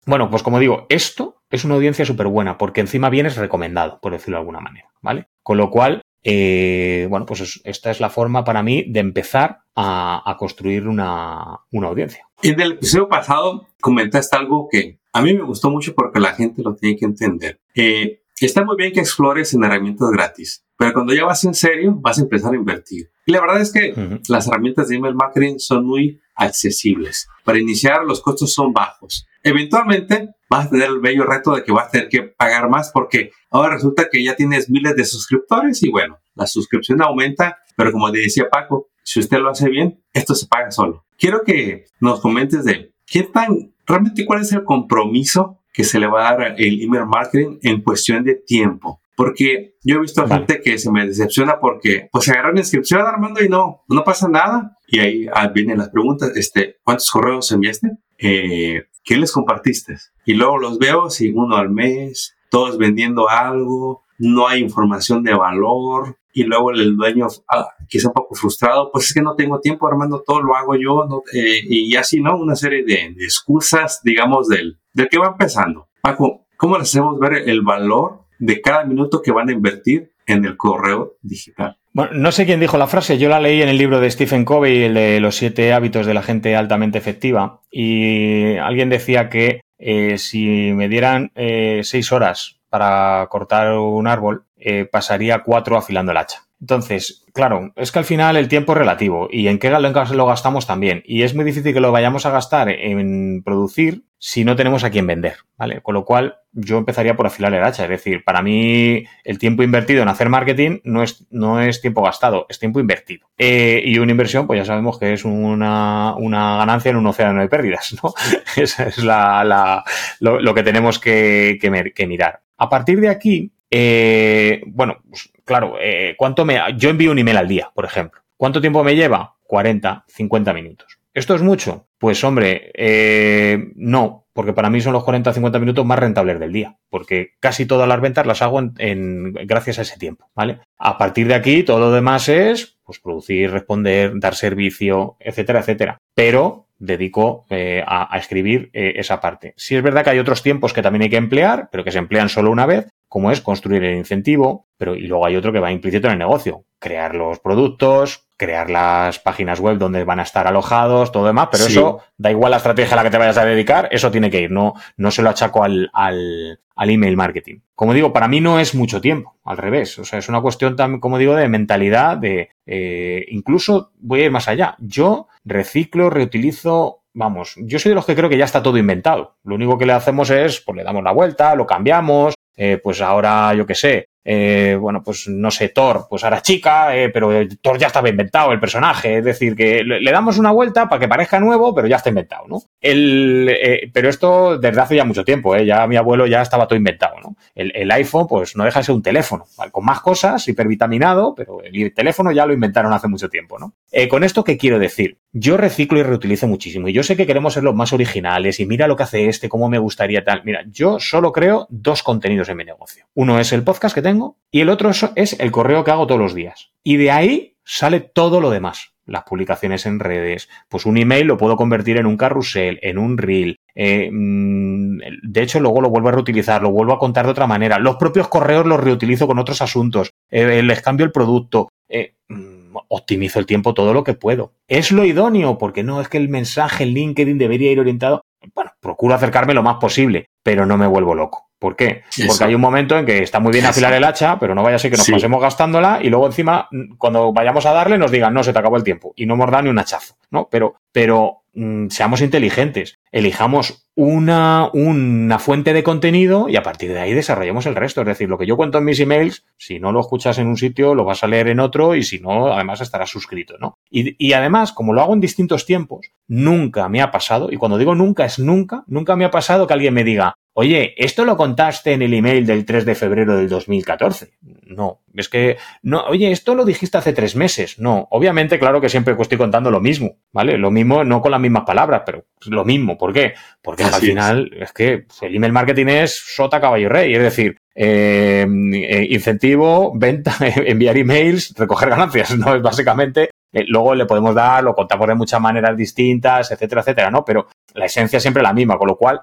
bueno, 0.06 0.30
pues 0.30 0.42
como 0.42 0.58
digo, 0.58 0.86
esto 0.88 1.42
es 1.50 1.64
una 1.64 1.74
audiencia 1.74 2.04
súper 2.04 2.26
buena 2.28 2.58
porque 2.58 2.80
encima 2.80 3.10
vienes 3.10 3.36
recomendado, 3.36 4.00
por 4.00 4.12
decirlo 4.12 4.36
de 4.36 4.40
alguna 4.40 4.60
manera, 4.60 4.88
¿vale? 5.02 5.28
Con 5.42 5.58
lo 5.58 5.70
cual, 5.70 6.02
eh, 6.22 7.06
bueno, 7.10 7.26
pues 7.26 7.60
esta 7.64 7.90
es 7.90 8.00
la 8.00 8.10
forma 8.10 8.44
para 8.44 8.62
mí 8.62 8.84
de 8.88 9.00
empezar 9.00 9.60
a, 9.74 10.28
a 10.28 10.36
construir 10.36 10.88
una, 10.88 11.60
una, 11.70 11.88
audiencia. 11.88 12.26
En 12.42 12.60
el 12.60 12.72
episodio 12.72 13.08
pasado 13.08 13.68
comentaste 13.80 14.36
algo 14.36 14.68
que 14.70 14.98
a 15.12 15.22
mí 15.22 15.34
me 15.34 15.42
gustó 15.42 15.70
mucho 15.70 15.94
porque 15.94 16.20
la 16.20 16.32
gente 16.32 16.62
lo 16.62 16.74
tiene 16.74 16.96
que 16.96 17.04
entender. 17.04 17.60
Eh, 17.74 18.22
está 18.40 18.64
muy 18.64 18.76
bien 18.76 18.92
que 18.92 19.00
explores 19.00 19.54
en 19.54 19.64
herramientas 19.64 20.10
gratis, 20.10 20.64
pero 20.76 20.92
cuando 20.92 21.14
ya 21.14 21.24
vas 21.24 21.44
en 21.44 21.54
serio, 21.54 21.96
vas 22.00 22.18
a 22.18 22.22
empezar 22.22 22.52
a 22.52 22.56
invertir. 22.56 23.10
Y 23.26 23.32
la 23.32 23.40
verdad 23.40 23.60
es 23.60 23.72
que 23.72 23.92
uh 23.92 23.96
-huh. 23.96 24.20
las 24.28 24.48
herramientas 24.48 24.88
de 24.88 24.96
email 24.96 25.14
marketing 25.14 25.56
son 25.58 25.86
muy 25.86 26.20
accesibles. 26.34 27.28
Para 27.44 27.60
iniciar, 27.60 28.04
los 28.04 28.20
costos 28.20 28.52
son 28.52 28.72
bajos. 28.72 29.26
Eventualmente, 29.42 30.30
vas 30.50 30.66
a 30.66 30.70
tener 30.70 30.88
el 30.88 31.00
bello 31.00 31.24
reto 31.24 31.54
de 31.54 31.62
que 31.62 31.72
vas 31.72 31.88
a 31.88 31.90
tener 31.90 32.08
que 32.08 32.22
pagar 32.22 32.68
más 32.68 32.90
porque 32.92 33.30
ahora 33.50 33.74
resulta 33.74 34.08
que 34.10 34.22
ya 34.22 34.34
tienes 34.34 34.68
miles 34.68 34.96
de 34.96 35.04
suscriptores 35.04 35.82
y 35.82 35.90
bueno, 35.90 36.18
la 36.34 36.46
suscripción 36.46 37.02
aumenta, 37.02 37.58
pero 37.76 37.92
como 37.92 38.10
decía 38.10 38.48
Paco, 38.50 38.88
si 39.02 39.20
usted 39.20 39.38
lo 39.38 39.50
hace 39.50 39.68
bien, 39.68 40.02
esto 40.12 40.34
se 40.34 40.46
paga 40.46 40.70
solo. 40.70 41.04
Quiero 41.18 41.42
que 41.44 41.84
nos 42.00 42.20
comentes 42.20 42.64
de 42.64 42.94
qué 43.06 43.22
tan, 43.22 43.74
realmente 43.86 44.24
cuál 44.24 44.40
es 44.40 44.52
el 44.52 44.64
compromiso 44.64 45.60
que 45.74 45.84
se 45.84 45.98
le 45.98 46.06
va 46.06 46.28
a 46.28 46.36
dar 46.36 46.54
el 46.56 46.80
email 46.80 47.04
marketing 47.04 47.58
en 47.62 47.82
cuestión 47.82 48.24
de 48.24 48.36
tiempo. 48.36 49.00
Porque 49.16 49.76
yo 49.82 49.96
he 49.96 50.00
visto 50.00 50.22
vale. 50.22 50.36
gente 50.36 50.60
que 50.62 50.78
se 50.78 50.90
me 50.90 51.06
decepciona 51.06 51.58
porque 51.60 52.08
pues 52.10 52.24
se 52.24 52.32
agarró 52.32 52.52
una 52.52 52.60
inscripción 52.60 53.02
Armando 53.02 53.42
y 53.42 53.48
no, 53.48 53.82
no 53.88 54.04
pasa 54.04 54.28
nada. 54.28 54.78
Y 54.86 55.00
ahí 55.00 55.26
ah, 55.34 55.48
vienen 55.48 55.78
las 55.78 55.90
preguntas, 55.90 56.32
este, 56.36 56.76
¿cuántos 56.84 57.10
correos 57.10 57.50
enviaste? 57.50 57.90
Eh, 58.18 58.84
¿Qué 59.02 59.16
les 59.16 59.32
compartiste? 59.32 59.96
Y 60.24 60.34
luego 60.34 60.58
los 60.58 60.78
veo, 60.78 61.10
si 61.10 61.32
uno 61.32 61.56
al 61.56 61.70
mes, 61.70 62.36
todos 62.50 62.78
vendiendo 62.78 63.28
algo, 63.28 64.03
no 64.18 64.48
hay 64.48 64.60
información 64.60 65.22
de 65.22 65.34
valor. 65.34 66.16
Y 66.32 66.42
luego 66.42 66.72
el 66.72 66.96
dueño, 66.96 67.28
ah, 67.48 67.68
quizá 67.88 68.08
un 68.08 68.14
poco 68.14 68.34
frustrado, 68.34 68.90
pues 68.92 69.06
es 69.06 69.14
que 69.14 69.22
no 69.22 69.36
tengo 69.36 69.60
tiempo, 69.60 69.86
Armando, 69.86 70.22
todo 70.26 70.42
lo 70.42 70.56
hago 70.56 70.74
yo. 70.74 71.06
No, 71.08 71.22
eh, 71.32 71.60
y 71.68 71.94
así, 71.94 72.20
¿no? 72.20 72.36
Una 72.36 72.56
serie 72.56 72.84
de, 72.84 73.14
excusas, 73.20 74.00
digamos, 74.02 74.48
del, 74.48 74.78
del 74.92 75.08
que 75.08 75.18
va 75.18 75.28
empezando. 75.28 75.88
Paco, 76.02 76.46
¿cómo 76.56 76.76
les 76.76 76.88
hacemos 76.88 77.18
ver 77.20 77.48
el 77.48 77.62
valor 77.62 78.24
de 78.38 78.60
cada 78.60 78.84
minuto 78.84 79.22
que 79.22 79.32
van 79.32 79.48
a 79.48 79.52
invertir 79.52 80.14
en 80.26 80.44
el 80.44 80.56
correo 80.56 81.16
digital. 81.22 81.76
Bueno, 81.92 82.12
no 82.14 82.32
sé 82.32 82.46
quién 82.46 82.60
dijo 82.60 82.76
la 82.76 82.86
frase, 82.86 83.18
yo 83.18 83.28
la 83.28 83.40
leí 83.40 83.62
en 83.62 83.68
el 83.68 83.78
libro 83.78 84.00
de 84.00 84.10
Stephen 84.10 84.44
Covey, 84.44 84.84
el 84.84 84.94
de 84.94 85.20
los 85.20 85.36
siete 85.36 85.72
hábitos 85.72 86.06
de 86.06 86.14
la 86.14 86.22
gente 86.22 86.56
altamente 86.56 86.98
efectiva, 86.98 87.60
y 87.70 88.56
alguien 88.56 88.88
decía 88.88 89.28
que 89.28 89.60
eh, 89.78 90.18
si 90.18 90.72
me 90.72 90.88
dieran 90.88 91.30
eh, 91.34 91.80
seis 91.84 92.10
horas 92.10 92.60
para 92.74 93.28
cortar 93.30 93.78
un 93.78 94.08
árbol, 94.08 94.46
eh, 94.56 94.84
pasaría 94.84 95.44
cuatro 95.44 95.76
afilando 95.76 96.10
el 96.10 96.18
hacha. 96.18 96.40
Entonces, 96.60 97.24
claro, 97.32 97.72
es 97.76 97.92
que 97.92 98.00
al 98.00 98.04
final 98.04 98.36
el 98.36 98.48
tiempo 98.48 98.72
es 98.72 98.78
relativo 98.78 99.28
y 99.30 99.46
en 99.46 99.60
qué 99.60 99.70
lo 99.70 100.26
gastamos 100.26 100.66
también. 100.66 101.00
Y 101.06 101.22
es 101.22 101.36
muy 101.36 101.44
difícil 101.44 101.72
que 101.72 101.78
lo 101.78 101.92
vayamos 101.92 102.26
a 102.26 102.30
gastar 102.30 102.68
en 102.70 103.44
producir 103.44 104.06
si 104.18 104.44
no 104.44 104.56
tenemos 104.56 104.82
a 104.82 104.90
quién 104.90 105.06
vender, 105.06 105.36
¿vale? 105.56 105.82
Con 105.82 105.94
lo 105.94 106.04
cual, 106.04 106.38
yo 106.50 106.78
empezaría 106.78 107.14
por 107.14 107.28
afilar 107.28 107.54
el 107.54 107.62
hacha. 107.62 107.84
Es 107.84 107.90
decir, 107.90 108.24
para 108.24 108.42
mí 108.42 109.04
el 109.22 109.38
tiempo 109.38 109.62
invertido 109.62 110.02
en 110.02 110.08
hacer 110.08 110.28
marketing 110.30 110.80
no 110.82 111.04
es, 111.04 111.26
no 111.30 111.60
es 111.60 111.80
tiempo 111.80 112.02
gastado, 112.02 112.46
es 112.48 112.58
tiempo 112.58 112.80
invertido. 112.80 113.28
Eh, 113.38 113.82
y 113.84 113.98
una 113.98 114.10
inversión, 114.10 114.48
pues 114.48 114.58
ya 114.58 114.64
sabemos 114.64 114.98
que 114.98 115.12
es 115.12 115.24
una, 115.24 116.16
una 116.16 116.56
ganancia 116.56 116.90
en 116.90 116.96
un 116.96 117.06
océano 117.06 117.40
de 117.40 117.48
pérdidas, 117.48 117.94
¿no? 118.02 118.14
Esa 118.56 118.88
es 118.88 118.98
la, 118.98 119.84
lo, 120.18 120.54
que 120.54 120.62
tenemos 120.64 120.98
que, 120.98 121.58
que 121.60 122.06
mirar. 122.06 122.43
A 122.56 122.68
partir 122.68 123.00
de 123.00 123.08
aquí, 123.08 123.52
eh, 123.70 124.62
bueno, 124.66 124.98
pues 125.08 125.30
claro, 125.44 125.76
eh, 125.80 126.14
¿cuánto 126.16 126.44
me, 126.44 126.60
yo 126.76 126.90
envío 126.90 127.10
un 127.10 127.18
email 127.18 127.36
al 127.36 127.48
día, 127.48 127.70
por 127.74 127.84
ejemplo. 127.84 128.20
¿Cuánto 128.36 128.60
tiempo 128.60 128.84
me 128.84 128.96
lleva? 128.96 129.36
40, 129.44 130.04
50 130.08 130.52
minutos. 130.52 130.98
¿Esto 131.12 131.34
es 131.34 131.42
mucho? 131.42 131.86
Pues 131.98 132.22
hombre, 132.24 132.72
eh, 132.74 133.72
no, 133.76 134.26
porque 134.32 134.52
para 134.52 134.68
mí 134.68 134.80
son 134.80 134.92
los 134.92 135.04
40 135.04 135.32
50 135.32 135.58
minutos 135.60 135.86
más 135.86 135.98
rentables 135.98 136.40
del 136.40 136.52
día, 136.52 136.76
porque 136.90 137.34
casi 137.38 137.66
todas 137.66 137.88
las 137.88 138.00
ventas 138.00 138.26
las 138.26 138.42
hago 138.42 138.58
en, 138.58 138.74
en, 138.78 139.32
gracias 139.32 139.78
a 139.78 139.82
ese 139.82 139.96
tiempo, 139.96 140.28
¿vale? 140.34 140.58
A 140.76 140.98
partir 140.98 141.28
de 141.28 141.34
aquí, 141.34 141.62
todo 141.62 141.78
lo 141.78 141.92
demás 141.92 142.28
es 142.28 142.78
pues 142.84 142.98
producir, 142.98 143.50
responder, 143.50 144.12
dar 144.16 144.34
servicio, 144.34 145.16
etcétera, 145.20 145.60
etcétera. 145.60 145.98
Pero 146.14 146.66
dedico 146.84 147.46
eh, 147.50 147.82
a, 147.86 148.14
a, 148.14 148.18
escribir 148.18 148.70
eh, 148.72 148.94
esa 148.96 149.20
parte. 149.20 149.54
Sí 149.56 149.76
es 149.76 149.82
verdad 149.82 150.04
que 150.04 150.10
hay 150.10 150.18
otros 150.18 150.42
tiempos 150.42 150.72
que 150.72 150.82
también 150.82 151.02
hay 151.02 151.10
que 151.10 151.16
emplear, 151.16 151.68
pero 151.70 151.84
que 151.84 151.92
se 151.92 151.98
emplean 151.98 152.28
solo 152.28 152.50
una 152.50 152.66
vez, 152.66 152.88
como 153.08 153.30
es 153.30 153.40
construir 153.40 153.84
el 153.84 153.96
incentivo, 153.96 154.66
pero 154.76 154.94
y 154.94 155.06
luego 155.06 155.26
hay 155.26 155.36
otro 155.36 155.52
que 155.52 155.60
va 155.60 155.70
implícito 155.70 156.08
en 156.08 156.14
el 156.14 156.18
negocio, 156.18 156.64
crear 156.78 157.14
los 157.14 157.38
productos, 157.38 158.23
crear 158.36 158.70
las 158.70 159.18
páginas 159.18 159.60
web 159.60 159.78
donde 159.78 160.04
van 160.04 160.20
a 160.20 160.24
estar 160.24 160.46
alojados, 160.46 161.12
todo 161.12 161.26
demás, 161.26 161.48
pero 161.50 161.64
sí. 161.64 161.72
eso 161.72 162.00
da 162.16 162.30
igual 162.30 162.50
la 162.50 162.56
estrategia 162.58 162.94
a 162.94 162.96
la 162.96 163.02
que 163.04 163.10
te 163.10 163.18
vayas 163.18 163.38
a 163.38 163.44
dedicar, 163.44 163.88
eso 163.90 164.10
tiene 164.10 164.30
que 164.30 164.42
ir, 164.42 164.50
no, 164.50 164.74
no 164.96 165.10
se 165.10 165.22
lo 165.22 165.30
achaco 165.30 165.62
al, 165.62 165.90
al, 165.92 166.60
al 166.74 166.90
email 166.90 167.16
marketing. 167.16 167.60
Como 167.74 167.94
digo, 167.94 168.12
para 168.12 168.28
mí 168.28 168.40
no 168.40 168.58
es 168.58 168.74
mucho 168.74 169.00
tiempo, 169.00 169.36
al 169.44 169.56
revés, 169.56 169.98
o 169.98 170.04
sea, 170.04 170.18
es 170.18 170.28
una 170.28 170.40
cuestión 170.40 170.76
también, 170.76 171.00
como 171.00 171.18
digo, 171.18 171.34
de 171.34 171.48
mentalidad, 171.48 172.16
de 172.16 172.50
eh, 172.66 173.24
incluso 173.28 173.92
voy 173.98 174.22
a 174.22 174.24
ir 174.26 174.30
más 174.30 174.48
allá. 174.48 174.76
Yo 174.78 175.28
reciclo, 175.44 176.10
reutilizo 176.10 177.00
vamos, 177.14 177.54
yo 177.58 177.78
soy 177.78 177.90
de 177.90 177.94
los 177.94 178.04
que 178.04 178.16
creo 178.16 178.28
que 178.28 178.36
ya 178.36 178.44
está 178.44 178.62
todo 178.62 178.76
inventado. 178.76 179.36
Lo 179.44 179.54
único 179.54 179.78
que 179.78 179.86
le 179.86 179.92
hacemos 179.92 180.30
es, 180.30 180.60
pues 180.60 180.76
le 180.76 180.84
damos 180.84 181.02
la 181.02 181.12
vuelta, 181.12 181.54
lo 181.54 181.66
cambiamos, 181.66 182.34
eh, 182.56 182.78
pues 182.82 183.00
ahora, 183.00 183.54
yo 183.54 183.66
qué 183.66 183.74
sé, 183.74 184.08
eh, 184.24 184.76
bueno, 184.80 185.02
pues 185.02 185.28
no 185.28 185.50
sé, 185.50 185.68
Thor, 185.68 186.06
pues 186.08 186.24
ahora 186.24 186.40
chica, 186.40 186.96
eh, 186.96 187.10
pero 187.10 187.30
Thor 187.60 187.78
ya 187.78 187.88
estaba 187.88 188.08
inventado 188.08 188.52
el 188.52 188.60
personaje, 188.60 189.18
es 189.18 189.24
decir, 189.24 189.54
que 189.54 189.84
le, 189.84 190.10
damos 190.10 190.38
una 190.38 190.50
vuelta 190.50 190.88
para 190.88 190.98
que 190.98 191.08
parezca 191.08 191.38
nuevo, 191.40 191.74
pero 191.74 191.86
ya 191.86 191.96
está 191.96 192.08
inventado, 192.08 192.46
¿no? 192.48 192.62
El, 192.80 193.48
eh, 193.50 193.90
pero 193.92 194.08
esto 194.08 194.58
desde 194.58 194.80
hace 194.80 194.96
ya 194.96 195.04
mucho 195.04 195.24
tiempo, 195.24 195.54
ya 195.58 195.86
mi 195.86 195.96
abuelo 195.96 196.26
ya 196.26 196.40
estaba 196.40 196.66
todo 196.66 196.78
inventado, 196.78 197.16
¿no? 197.22 197.36
El, 197.54 197.72
el 197.74 197.90
iPhone, 197.90 198.26
pues 198.26 198.56
no 198.56 198.64
deja 198.64 198.80
de 198.80 198.84
ser 198.84 198.94
un 198.94 199.02
teléfono, 199.02 199.44
con 199.70 199.84
más 199.84 200.00
cosas, 200.00 200.48
hipervitaminado, 200.48 201.34
pero 201.34 201.62
el 201.62 201.92
teléfono 201.92 202.32
ya 202.32 202.46
lo 202.46 202.54
inventaron 202.54 202.92
hace 202.92 203.08
mucho 203.08 203.28
tiempo, 203.28 203.58
¿no? 203.58 203.74
con 204.08 204.24
esto, 204.24 204.42
¿qué 204.42 204.56
quiero 204.58 204.80
decir? 204.80 205.18
Yo 205.32 205.56
reciclo 205.56 206.00
y 206.00 206.02
reutilizo 206.02 206.48
muchísimo, 206.48 206.88
y 206.88 206.92
yo 206.92 207.04
sé 207.04 207.16
que 207.16 207.26
queremos 207.26 207.54
ser 207.54 207.62
los 207.62 207.76
más 207.76 207.92
originales, 207.92 208.58
y 208.58 208.66
mira 208.66 208.88
lo 208.88 208.96
que 208.96 209.04
hace 209.04 209.28
este, 209.28 209.48
cómo 209.48 209.68
me 209.68 209.78
gustaría 209.78 210.24
tal. 210.24 210.42
Mira, 210.44 210.64
yo 210.68 210.98
solo 210.98 211.32
creo 211.32 211.68
dos 211.70 212.02
contenidos 212.02 212.48
en 212.48 212.56
mi 212.56 212.64
negocio. 212.64 213.06
Uno 213.14 213.38
es 213.38 213.52
el 213.52 213.62
podcast 213.62 213.94
que 213.94 214.02
tengo 214.02 214.13
y 214.50 214.60
el 214.60 214.68
otro 214.68 214.90
es 215.16 215.40
el 215.40 215.50
correo 215.50 215.84
que 215.84 215.90
hago 215.90 216.06
todos 216.06 216.20
los 216.20 216.34
días. 216.34 216.70
Y 216.82 216.96
de 216.96 217.10
ahí 217.10 217.56
sale 217.64 218.00
todo 218.00 218.40
lo 218.40 218.50
demás. 218.50 218.94
Las 219.06 219.24
publicaciones 219.24 219.84
en 219.84 220.00
redes, 220.00 220.48
pues 220.68 220.86
un 220.86 220.96
email 220.96 221.26
lo 221.26 221.36
puedo 221.36 221.56
convertir 221.56 221.98
en 221.98 222.06
un 222.06 222.16
carrusel, 222.16 222.78
en 222.80 222.96
un 222.96 223.18
reel. 223.18 223.58
Eh, 223.74 224.08
mm, 224.10 224.98
de 225.22 225.42
hecho, 225.42 225.60
luego 225.60 225.82
lo 225.82 225.90
vuelvo 225.90 226.08
a 226.08 226.12
reutilizar, 226.12 226.62
lo 226.62 226.70
vuelvo 226.70 226.94
a 226.94 226.98
contar 226.98 227.26
de 227.26 227.32
otra 227.32 227.46
manera. 227.46 227.78
Los 227.78 227.96
propios 227.96 228.28
correos 228.28 228.64
los 228.64 228.80
reutilizo 228.80 229.26
con 229.26 229.38
otros 229.38 229.60
asuntos. 229.60 230.10
Eh, 230.30 230.62
les 230.62 230.80
cambio 230.80 231.04
el 231.04 231.12
producto. 231.12 231.68
Eh, 231.88 232.14
mm, 232.28 232.76
optimizo 232.88 233.38
el 233.38 233.46
tiempo 233.46 233.74
todo 233.74 233.92
lo 233.92 234.04
que 234.04 234.14
puedo. 234.14 234.54
¿Es 234.68 234.90
lo 234.90 235.04
idóneo? 235.04 235.58
Porque 235.58 235.82
no 235.82 236.00
es 236.00 236.08
que 236.08 236.18
el 236.18 236.30
mensaje 236.30 236.84
en 236.84 236.90
LinkedIn 236.90 237.36
debería 237.36 237.70
ir 237.70 237.80
orientado. 237.80 238.22
Bueno, 238.54 238.72
procuro 238.80 239.14
acercarme 239.14 239.54
lo 239.54 239.62
más 239.62 239.76
posible, 239.76 240.28
pero 240.42 240.64
no 240.64 240.78
me 240.78 240.86
vuelvo 240.86 241.14
loco. 241.14 241.43
¿Por 241.64 241.76
qué? 241.76 242.02
Porque 242.26 242.44
hay 242.44 242.54
un 242.54 242.60
momento 242.60 242.98
en 242.98 243.06
que 243.06 243.22
está 243.22 243.40
muy 243.40 243.50
bien 243.50 243.64
afilar 243.64 243.94
el 243.94 244.04
hacha, 244.04 244.38
pero 244.38 244.54
no 244.54 244.62
vaya 244.62 244.76
a 244.76 244.78
ser 244.78 244.90
que 244.90 244.98
nos 244.98 245.08
pasemos 245.08 245.40
gastándola 245.40 245.98
y 246.02 246.10
luego 246.10 246.26
encima, 246.26 246.68
cuando 246.98 247.32
vayamos 247.32 247.64
a 247.64 247.72
darle, 247.72 247.96
nos 247.96 248.10
digan, 248.10 248.34
no, 248.34 248.44
se 248.44 248.52
te 248.52 248.58
acabó 248.58 248.76
el 248.76 248.84
tiempo 248.84 249.14
y 249.16 249.24
no 249.24 249.32
hemos 249.32 249.50
dado 249.50 249.62
ni 249.62 249.70
un 249.70 249.78
hachazo, 249.78 250.18
¿no? 250.30 250.46
Pero, 250.50 250.74
pero 250.92 251.44
mm, 251.54 251.88
seamos 251.88 252.20
inteligentes, 252.20 252.98
elijamos 253.10 253.88
una, 253.94 254.68
una 254.74 255.38
fuente 255.38 255.72
de 255.72 255.82
contenido 255.82 256.50
y 256.50 256.56
a 256.56 256.62
partir 256.62 256.92
de 256.92 257.00
ahí 257.00 257.14
desarrollemos 257.14 257.64
el 257.64 257.76
resto. 257.76 258.02
Es 258.02 258.08
decir, 258.08 258.28
lo 258.28 258.36
que 258.36 258.44
yo 258.44 258.58
cuento 258.58 258.76
en 258.76 258.84
mis 258.84 259.00
emails, 259.00 259.46
si 259.56 259.80
no 259.80 259.90
lo 259.90 260.00
escuchas 260.00 260.36
en 260.36 260.48
un 260.48 260.58
sitio, 260.58 260.94
lo 260.94 261.06
vas 261.06 261.24
a 261.24 261.28
leer 261.28 261.48
en 261.48 261.60
otro 261.60 261.94
y 261.94 262.02
si 262.02 262.20
no, 262.20 262.52
además 262.52 262.82
estarás 262.82 263.08
suscrito, 263.08 263.54
¿no? 263.58 263.78
Y, 263.88 264.22
y 264.22 264.34
además, 264.34 264.74
como 264.74 264.92
lo 264.92 265.00
hago 265.00 265.14
en 265.14 265.20
distintos 265.20 265.64
tiempos, 265.64 266.10
nunca 266.28 266.90
me 266.90 267.00
ha 267.00 267.10
pasado, 267.10 267.48
y 267.50 267.56
cuando 267.56 267.78
digo 267.78 267.94
nunca 267.94 268.26
es 268.26 268.38
nunca, 268.38 268.84
nunca 268.86 269.16
me 269.16 269.24
ha 269.24 269.30
pasado 269.30 269.66
que 269.66 269.72
alguien 269.72 269.94
me 269.94 270.04
diga, 270.04 270.36
Oye, 270.56 270.94
¿esto 270.96 271.24
lo 271.24 271.36
contaste 271.36 271.92
en 271.92 272.02
el 272.02 272.14
email 272.14 272.46
del 272.46 272.64
3 272.64 272.84
de 272.84 272.94
febrero 272.94 273.36
del 273.36 273.48
2014? 273.48 274.34
No, 274.66 275.00
es 275.12 275.28
que, 275.28 275.56
no, 275.82 276.04
oye, 276.04 276.30
¿esto 276.30 276.54
lo 276.54 276.64
dijiste 276.64 276.96
hace 276.96 277.12
tres 277.12 277.34
meses? 277.34 277.80
No, 277.80 278.06
obviamente, 278.12 278.60
claro 278.60 278.80
que 278.80 278.88
siempre 278.88 279.16
estoy 279.18 279.36
contando 279.36 279.72
lo 279.72 279.80
mismo, 279.80 280.18
¿vale? 280.32 280.56
Lo 280.56 280.70
mismo, 280.70 281.02
no 281.02 281.20
con 281.20 281.32
las 281.32 281.40
mismas 281.40 281.64
palabras, 281.64 282.02
pero 282.06 282.26
lo 282.46 282.64
mismo. 282.64 282.96
¿Por 282.96 283.12
qué? 283.12 283.34
Porque 283.62 283.82
al 283.82 283.94
final 283.94 284.50
es. 284.56 284.72
que 284.72 285.06
el 285.22 285.34
email 285.34 285.52
marketing 285.52 285.86
es 285.86 286.14
sota, 286.14 286.60
caballo 286.60 286.88
rey, 286.88 287.12
es 287.14 287.22
decir, 287.22 287.56
eh, 287.74 288.46
eh, 288.74 289.06
incentivo, 289.10 289.92
venta, 289.96 290.36
enviar 290.40 290.96
emails, 290.96 291.52
recoger 291.58 291.90
ganancias, 291.90 292.38
¿no? 292.38 292.54
Es 292.54 292.62
básicamente 292.62 293.30
eh, 293.54 293.64
luego 293.68 293.94
le 293.94 294.04
podemos 294.04 294.34
dar, 294.34 294.64
lo 294.64 294.74
contamos 294.74 295.06
de 295.06 295.14
muchas 295.14 295.40
maneras 295.40 295.76
distintas, 295.76 296.50
etcétera, 296.50 296.80
etcétera, 296.80 297.10
¿no? 297.10 297.24
Pero 297.24 297.46
la 297.74 297.86
esencia 297.86 298.16
es 298.16 298.22
siempre 298.22 298.42
la 298.42 298.52
misma, 298.52 298.76
con 298.76 298.88
lo 298.88 298.96
cual 298.96 299.20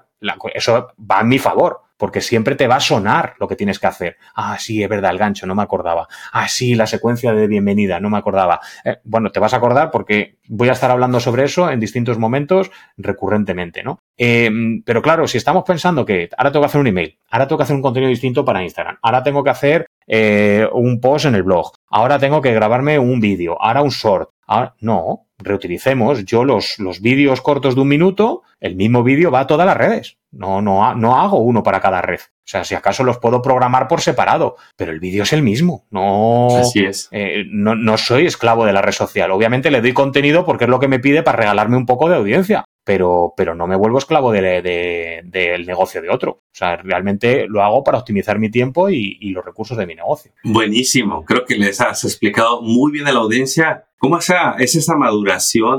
eso 0.54 0.88
va 0.98 1.20
a 1.20 1.24
mi 1.24 1.38
favor, 1.38 1.82
porque 1.98 2.20
siempre 2.20 2.56
te 2.56 2.66
va 2.66 2.76
a 2.76 2.80
sonar 2.80 3.34
lo 3.38 3.46
que 3.46 3.56
tienes 3.56 3.78
que 3.78 3.86
hacer. 3.86 4.16
Ah, 4.34 4.56
sí, 4.58 4.82
es 4.82 4.88
verdad, 4.88 5.12
el 5.12 5.18
gancho, 5.18 5.46
no 5.46 5.54
me 5.54 5.62
acordaba. 5.62 6.08
Ah, 6.32 6.48
sí, 6.48 6.74
la 6.74 6.86
secuencia 6.86 7.32
de 7.32 7.46
bienvenida, 7.46 8.00
no 8.00 8.10
me 8.10 8.18
acordaba. 8.18 8.58
Eh, 8.84 8.96
bueno, 9.04 9.30
te 9.30 9.38
vas 9.38 9.54
a 9.54 9.58
acordar 9.58 9.90
porque 9.90 10.38
voy 10.48 10.68
a 10.68 10.72
estar 10.72 10.90
hablando 10.90 11.20
sobre 11.20 11.44
eso 11.44 11.70
en 11.70 11.78
distintos 11.78 12.18
momentos 12.18 12.70
recurrentemente, 12.96 13.82
¿no? 13.82 13.98
Em, 14.16 14.82
pero 14.82 15.00
claro, 15.00 15.28
si 15.28 15.38
estamos 15.38 15.64
pensando 15.64 16.04
que 16.04 16.28
ahora 16.36 16.50
tengo 16.50 16.62
que 16.62 16.66
hacer 16.66 16.80
un 16.80 16.86
email, 16.88 17.18
ahora 17.30 17.46
tengo 17.46 17.58
que 17.58 17.64
hacer 17.64 17.76
un 17.76 17.82
contenido 17.82 18.10
distinto 18.10 18.44
para 18.44 18.62
Instagram, 18.62 18.98
ahora 19.02 19.22
tengo 19.22 19.44
que 19.44 19.50
hacer 19.50 19.86
eh, 20.06 20.68
un 20.72 21.00
post 21.00 21.26
en 21.26 21.34
el 21.34 21.42
blog, 21.42 21.72
ahora 21.88 22.18
tengo 22.18 22.40
que 22.40 22.52
grabarme 22.52 22.98
un 22.98 23.20
vídeo, 23.20 23.56
ahora 23.60 23.82
un 23.82 23.90
short. 23.90 24.30
Ahora, 24.46 24.74
no, 24.80 25.28
reutilicemos. 25.38 26.24
Yo 26.24 26.44
los, 26.44 26.78
los 26.78 27.00
vídeos 27.00 27.40
cortos 27.40 27.74
de 27.74 27.80
un 27.80 27.88
minuto, 27.88 28.42
el 28.60 28.76
mismo 28.76 29.02
vídeo 29.02 29.30
va 29.30 29.40
a 29.40 29.46
todas 29.46 29.66
las 29.66 29.76
redes. 29.76 30.18
No, 30.30 30.62
no, 30.62 30.94
no 30.94 31.20
hago 31.20 31.38
uno 31.38 31.62
para 31.62 31.80
cada 31.80 32.00
red. 32.00 32.20
O 32.20 32.44
sea, 32.44 32.64
si 32.64 32.74
acaso 32.74 33.04
los 33.04 33.18
puedo 33.18 33.42
programar 33.42 33.86
por 33.86 34.00
separado, 34.00 34.56
pero 34.76 34.92
el 34.92 35.00
vídeo 35.00 35.22
es 35.22 35.32
el 35.32 35.42
mismo. 35.42 35.86
No, 35.90 36.48
Así 36.56 36.84
es. 36.84 37.08
Eh, 37.12 37.44
no, 37.50 37.74
no 37.74 37.98
soy 37.98 38.26
esclavo 38.26 38.64
de 38.64 38.72
la 38.72 38.82
red 38.82 38.92
social. 38.92 39.30
Obviamente 39.30 39.70
le 39.70 39.82
doy 39.82 39.92
contenido 39.92 40.44
porque 40.44 40.64
es 40.64 40.70
lo 40.70 40.80
que 40.80 40.88
me 40.88 41.00
pide 41.00 41.22
para 41.22 41.38
regalarme 41.38 41.76
un 41.76 41.86
poco 41.86 42.08
de 42.08 42.16
audiencia 42.16 42.64
pero, 42.84 43.32
pero 43.36 43.54
no 43.54 43.66
me 43.66 43.76
vuelvo 43.76 43.98
esclavo 43.98 44.32
del 44.32 44.62
de, 44.62 45.64
negocio 45.66 46.02
de 46.02 46.10
otro. 46.10 46.30
O 46.30 46.54
sea, 46.54 46.76
realmente 46.76 47.46
lo 47.48 47.62
hago 47.62 47.84
para 47.84 47.98
optimizar 47.98 48.38
mi 48.38 48.50
tiempo 48.50 48.90
y, 48.90 49.18
y, 49.20 49.30
los 49.30 49.44
recursos 49.44 49.76
de 49.76 49.86
mi 49.86 49.94
negocio. 49.94 50.32
Buenísimo. 50.42 51.24
Creo 51.24 51.44
que 51.44 51.56
les 51.56 51.80
has 51.80 52.04
explicado 52.04 52.60
muy 52.62 52.92
bien 52.92 53.06
a 53.06 53.12
la 53.12 53.20
audiencia 53.20 53.84
cómo 53.98 54.18
es 54.18 54.74
esa 54.74 54.96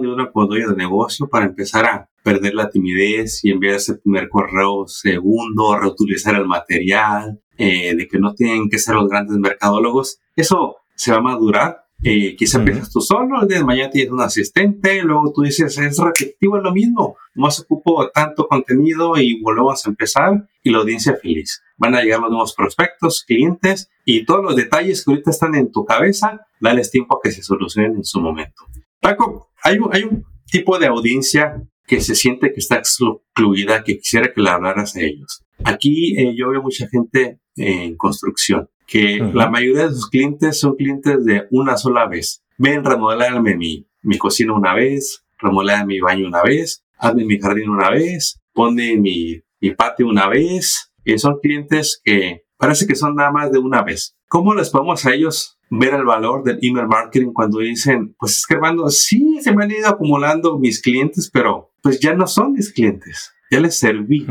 de 0.02 0.08
una 0.08 0.32
conducta 0.32 0.70
de 0.70 0.76
negocio 0.76 1.28
para 1.28 1.46
empezar 1.46 1.86
a 1.86 2.10
perder 2.24 2.54
la 2.54 2.70
timidez 2.70 3.44
y 3.44 3.52
enviar 3.52 3.76
ese 3.76 3.96
primer 3.96 4.30
correo 4.30 4.88
segundo, 4.88 5.78
reutilizar 5.78 6.36
el 6.36 6.46
material, 6.46 7.42
eh, 7.58 7.96
de 7.96 8.08
que 8.08 8.20
no 8.20 8.34
tienen 8.34 8.70
que 8.70 8.80
ser 8.80 8.96
los 8.96 9.10
grandes 9.10 9.38
mercadólogos. 9.38 10.20
Eso 10.36 10.78
se 10.96 11.12
va 11.12 11.18
a 11.18 11.22
madurar 11.22 11.84
eh, 12.06 12.36
quizá 12.36 12.58
empiezas 12.58 12.92
tú 12.92 13.00
solo, 13.00 13.42
el 13.42 13.48
día 13.48 13.60
de 13.60 13.64
mañana 13.64 13.90
tienes 13.90 14.12
un 14.12 14.20
asistente, 14.20 15.02
luego 15.04 15.32
tú 15.34 15.44
dices, 15.44 15.78
es 15.78 15.98
repetitivo, 15.98 16.58
es 16.58 16.64
lo 16.64 16.74
mismo, 16.74 17.16
más 17.34 17.62
ocupo 17.62 18.10
tanto 18.10 18.46
contenido 18.50 19.16
y 19.16 19.42
volvemos 19.42 19.86
a 19.86 19.90
empezar 19.90 20.50
y 20.62 20.72
la 20.72 20.80
audiencia 20.80 21.16
feliz. 21.16 21.64
Van 21.78 21.96
a 21.96 22.02
llegar 22.02 22.20
los 22.20 22.30
nuevos 22.30 22.54
prospectos, 22.56 23.24
clientes 23.26 23.90
y 24.04 24.26
todos 24.26 24.44
los 24.44 24.58
detalles 24.58 25.06
que 25.06 25.12
ahorita 25.12 25.32
están 25.32 25.56
en 25.56 25.72
tu 25.72 25.86
cabeza, 25.86 26.46
dales 26.60 26.92
tiempo 26.92 27.16
a 27.16 27.20
que 27.24 27.32
se 27.32 27.42
solucionen 27.42 27.96
en 27.96 28.04
su 28.04 28.20
momento. 28.20 28.66
Paco, 29.04 29.50
hay 29.62 29.78
un, 29.80 29.90
hay 29.94 30.04
un 30.04 30.24
tipo 30.50 30.80
de 30.80 30.88
audiencia 30.88 31.62
que 31.86 32.00
se 32.00 32.16
siente 32.16 32.54
que 32.54 32.62
está 32.62 32.78
excluida, 32.78 33.84
que 33.84 33.98
quisiera 33.98 34.32
que 34.34 34.42
le 34.42 34.50
hablaras 34.50 34.96
a 34.96 35.02
ellos. 35.02 35.44
Aquí 35.66 36.18
eh, 36.18 36.34
yo 36.38 36.50
veo 36.50 36.62
mucha 36.62 36.88
gente 36.88 37.42
en 37.58 37.98
construcción 37.98 38.70
que 38.88 39.20
la 39.34 39.50
mayoría 39.50 39.88
de 39.88 39.94
sus 39.94 40.10
clientes 40.10 40.58
son 40.60 40.76
clientes 40.76 41.26
de 41.26 41.48
una 41.52 41.76
sola 41.76 42.08
vez. 42.08 42.44
Ven, 42.58 42.86
remodelarme 42.86 43.58
mi, 43.58 43.86
mi 44.04 44.18
cocina 44.18 44.54
una 44.54 44.74
vez, 44.74 45.26
remodelar 45.38 45.86
mi 45.86 46.00
baño 46.00 46.26
una 46.28 46.42
vez, 46.42 46.86
hazme 46.98 47.26
mi 47.26 47.38
jardín 47.40 47.70
una 47.70 47.90
vez, 47.90 48.42
ponme 48.54 48.96
mi, 48.96 49.42
mi 49.60 49.72
patio 49.72 50.08
una 50.08 50.30
vez. 50.30 50.94
Y 51.04 51.18
son 51.18 51.40
clientes 51.42 52.00
que 52.04 52.46
parece 52.58 52.88
que 52.88 52.96
son 52.96 53.16
nada 53.16 53.32
más 53.32 53.52
de 53.52 53.60
una 53.60 53.84
vez. 53.84 54.16
¿Cómo 54.30 54.54
les 54.54 54.70
podemos 54.70 55.06
a 55.06 55.14
ellos 55.14 55.60
ver 55.80 55.94
el 55.94 56.06
valor 56.06 56.44
del 56.44 56.60
email 56.62 56.88
marketing 56.88 57.34
cuando 57.34 57.60
dicen, 57.60 58.16
pues 58.18 58.38
es 58.38 58.48
que 58.48 58.56
hermano, 58.56 58.90
sí, 58.90 59.40
se 59.42 59.56
me 59.56 59.64
han 59.64 59.72
ido 59.72 59.88
acumulando 59.88 60.60
mis 60.60 60.82
clientes, 60.82 61.30
pero 61.32 61.72
pues 61.82 62.00
ya 62.00 62.14
no 62.14 62.28
son 62.28 62.54
mis 62.54 62.72
clientes, 62.72 63.34
ya 63.52 63.60
les 63.60 63.78
serví. 63.78 64.26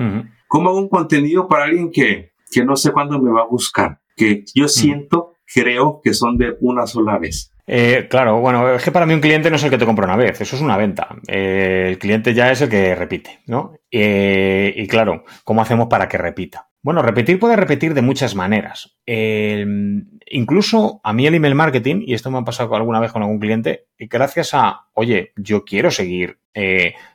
¿Cómo 0.49 0.71
hago 0.71 0.79
un 0.79 0.89
contenido 0.89 1.49
para 1.49 1.65
alguien 1.65 1.91
que, 1.91 2.33
que 2.51 2.65
no 2.65 2.77
sé 2.77 2.93
cuándo 2.93 3.21
me 3.21 3.31
va 3.31 3.43
a 3.43 3.47
buscar? 3.47 4.03
que 4.17 4.45
yo 4.55 4.69
siento, 4.69 5.37
creo 5.53 6.01
que 6.03 6.15
son 6.15 6.37
de 6.37 6.57
una 6.61 6.87
sola 6.87 7.19
vez. 7.19 7.53
Eh, 7.67 8.07
claro, 8.11 8.41
bueno, 8.41 8.75
es 8.75 8.83
que 8.83 8.91
para 8.91 9.07
mí 9.07 9.15
un 9.15 9.21
cliente 9.21 9.49
no 9.49 9.57
es 9.57 9.65
el 9.65 9.71
que 9.71 9.79
te 9.79 9.87
compra 9.87 10.07
una 10.07 10.17
vez, 10.17 10.41
eso 10.41 10.57
es 10.57 10.63
una 10.63 10.77
venta. 10.77 11.09
Eh, 11.29 11.87
el 11.89 11.99
cliente 11.99 12.35
ya 12.35 12.51
es 12.51 12.61
el 12.61 12.69
que 12.69 12.95
repite, 12.95 13.41
¿no? 13.47 13.75
Eh, 13.91 14.75
y 14.77 14.87
claro, 14.89 15.25
¿cómo 15.45 15.63
hacemos 15.63 15.87
para 15.89 16.09
que 16.09 16.19
repita? 16.19 16.69
Bueno, 16.83 17.01
repetir 17.03 17.39
puede 17.39 17.57
repetir 17.57 17.95
de 17.95 18.03
muchas 18.03 18.35
maneras. 18.35 18.97
incluso 19.07 21.01
a 21.05 21.13
mí 21.13 21.27
el 21.27 21.35
email 21.35 21.55
marketing, 21.55 22.03
y 22.07 22.15
esto 22.15 22.31
me 22.31 22.39
ha 22.39 22.45
pasado 22.45 22.75
alguna 22.75 23.01
vez 23.01 23.13
con 23.13 23.23
algún 23.23 23.39
cliente, 23.39 23.87
y 23.99 24.07
gracias 24.07 24.55
a, 24.55 24.89
oye, 24.95 25.33
yo 25.37 25.65
quiero 25.65 25.91
seguir 25.91 26.39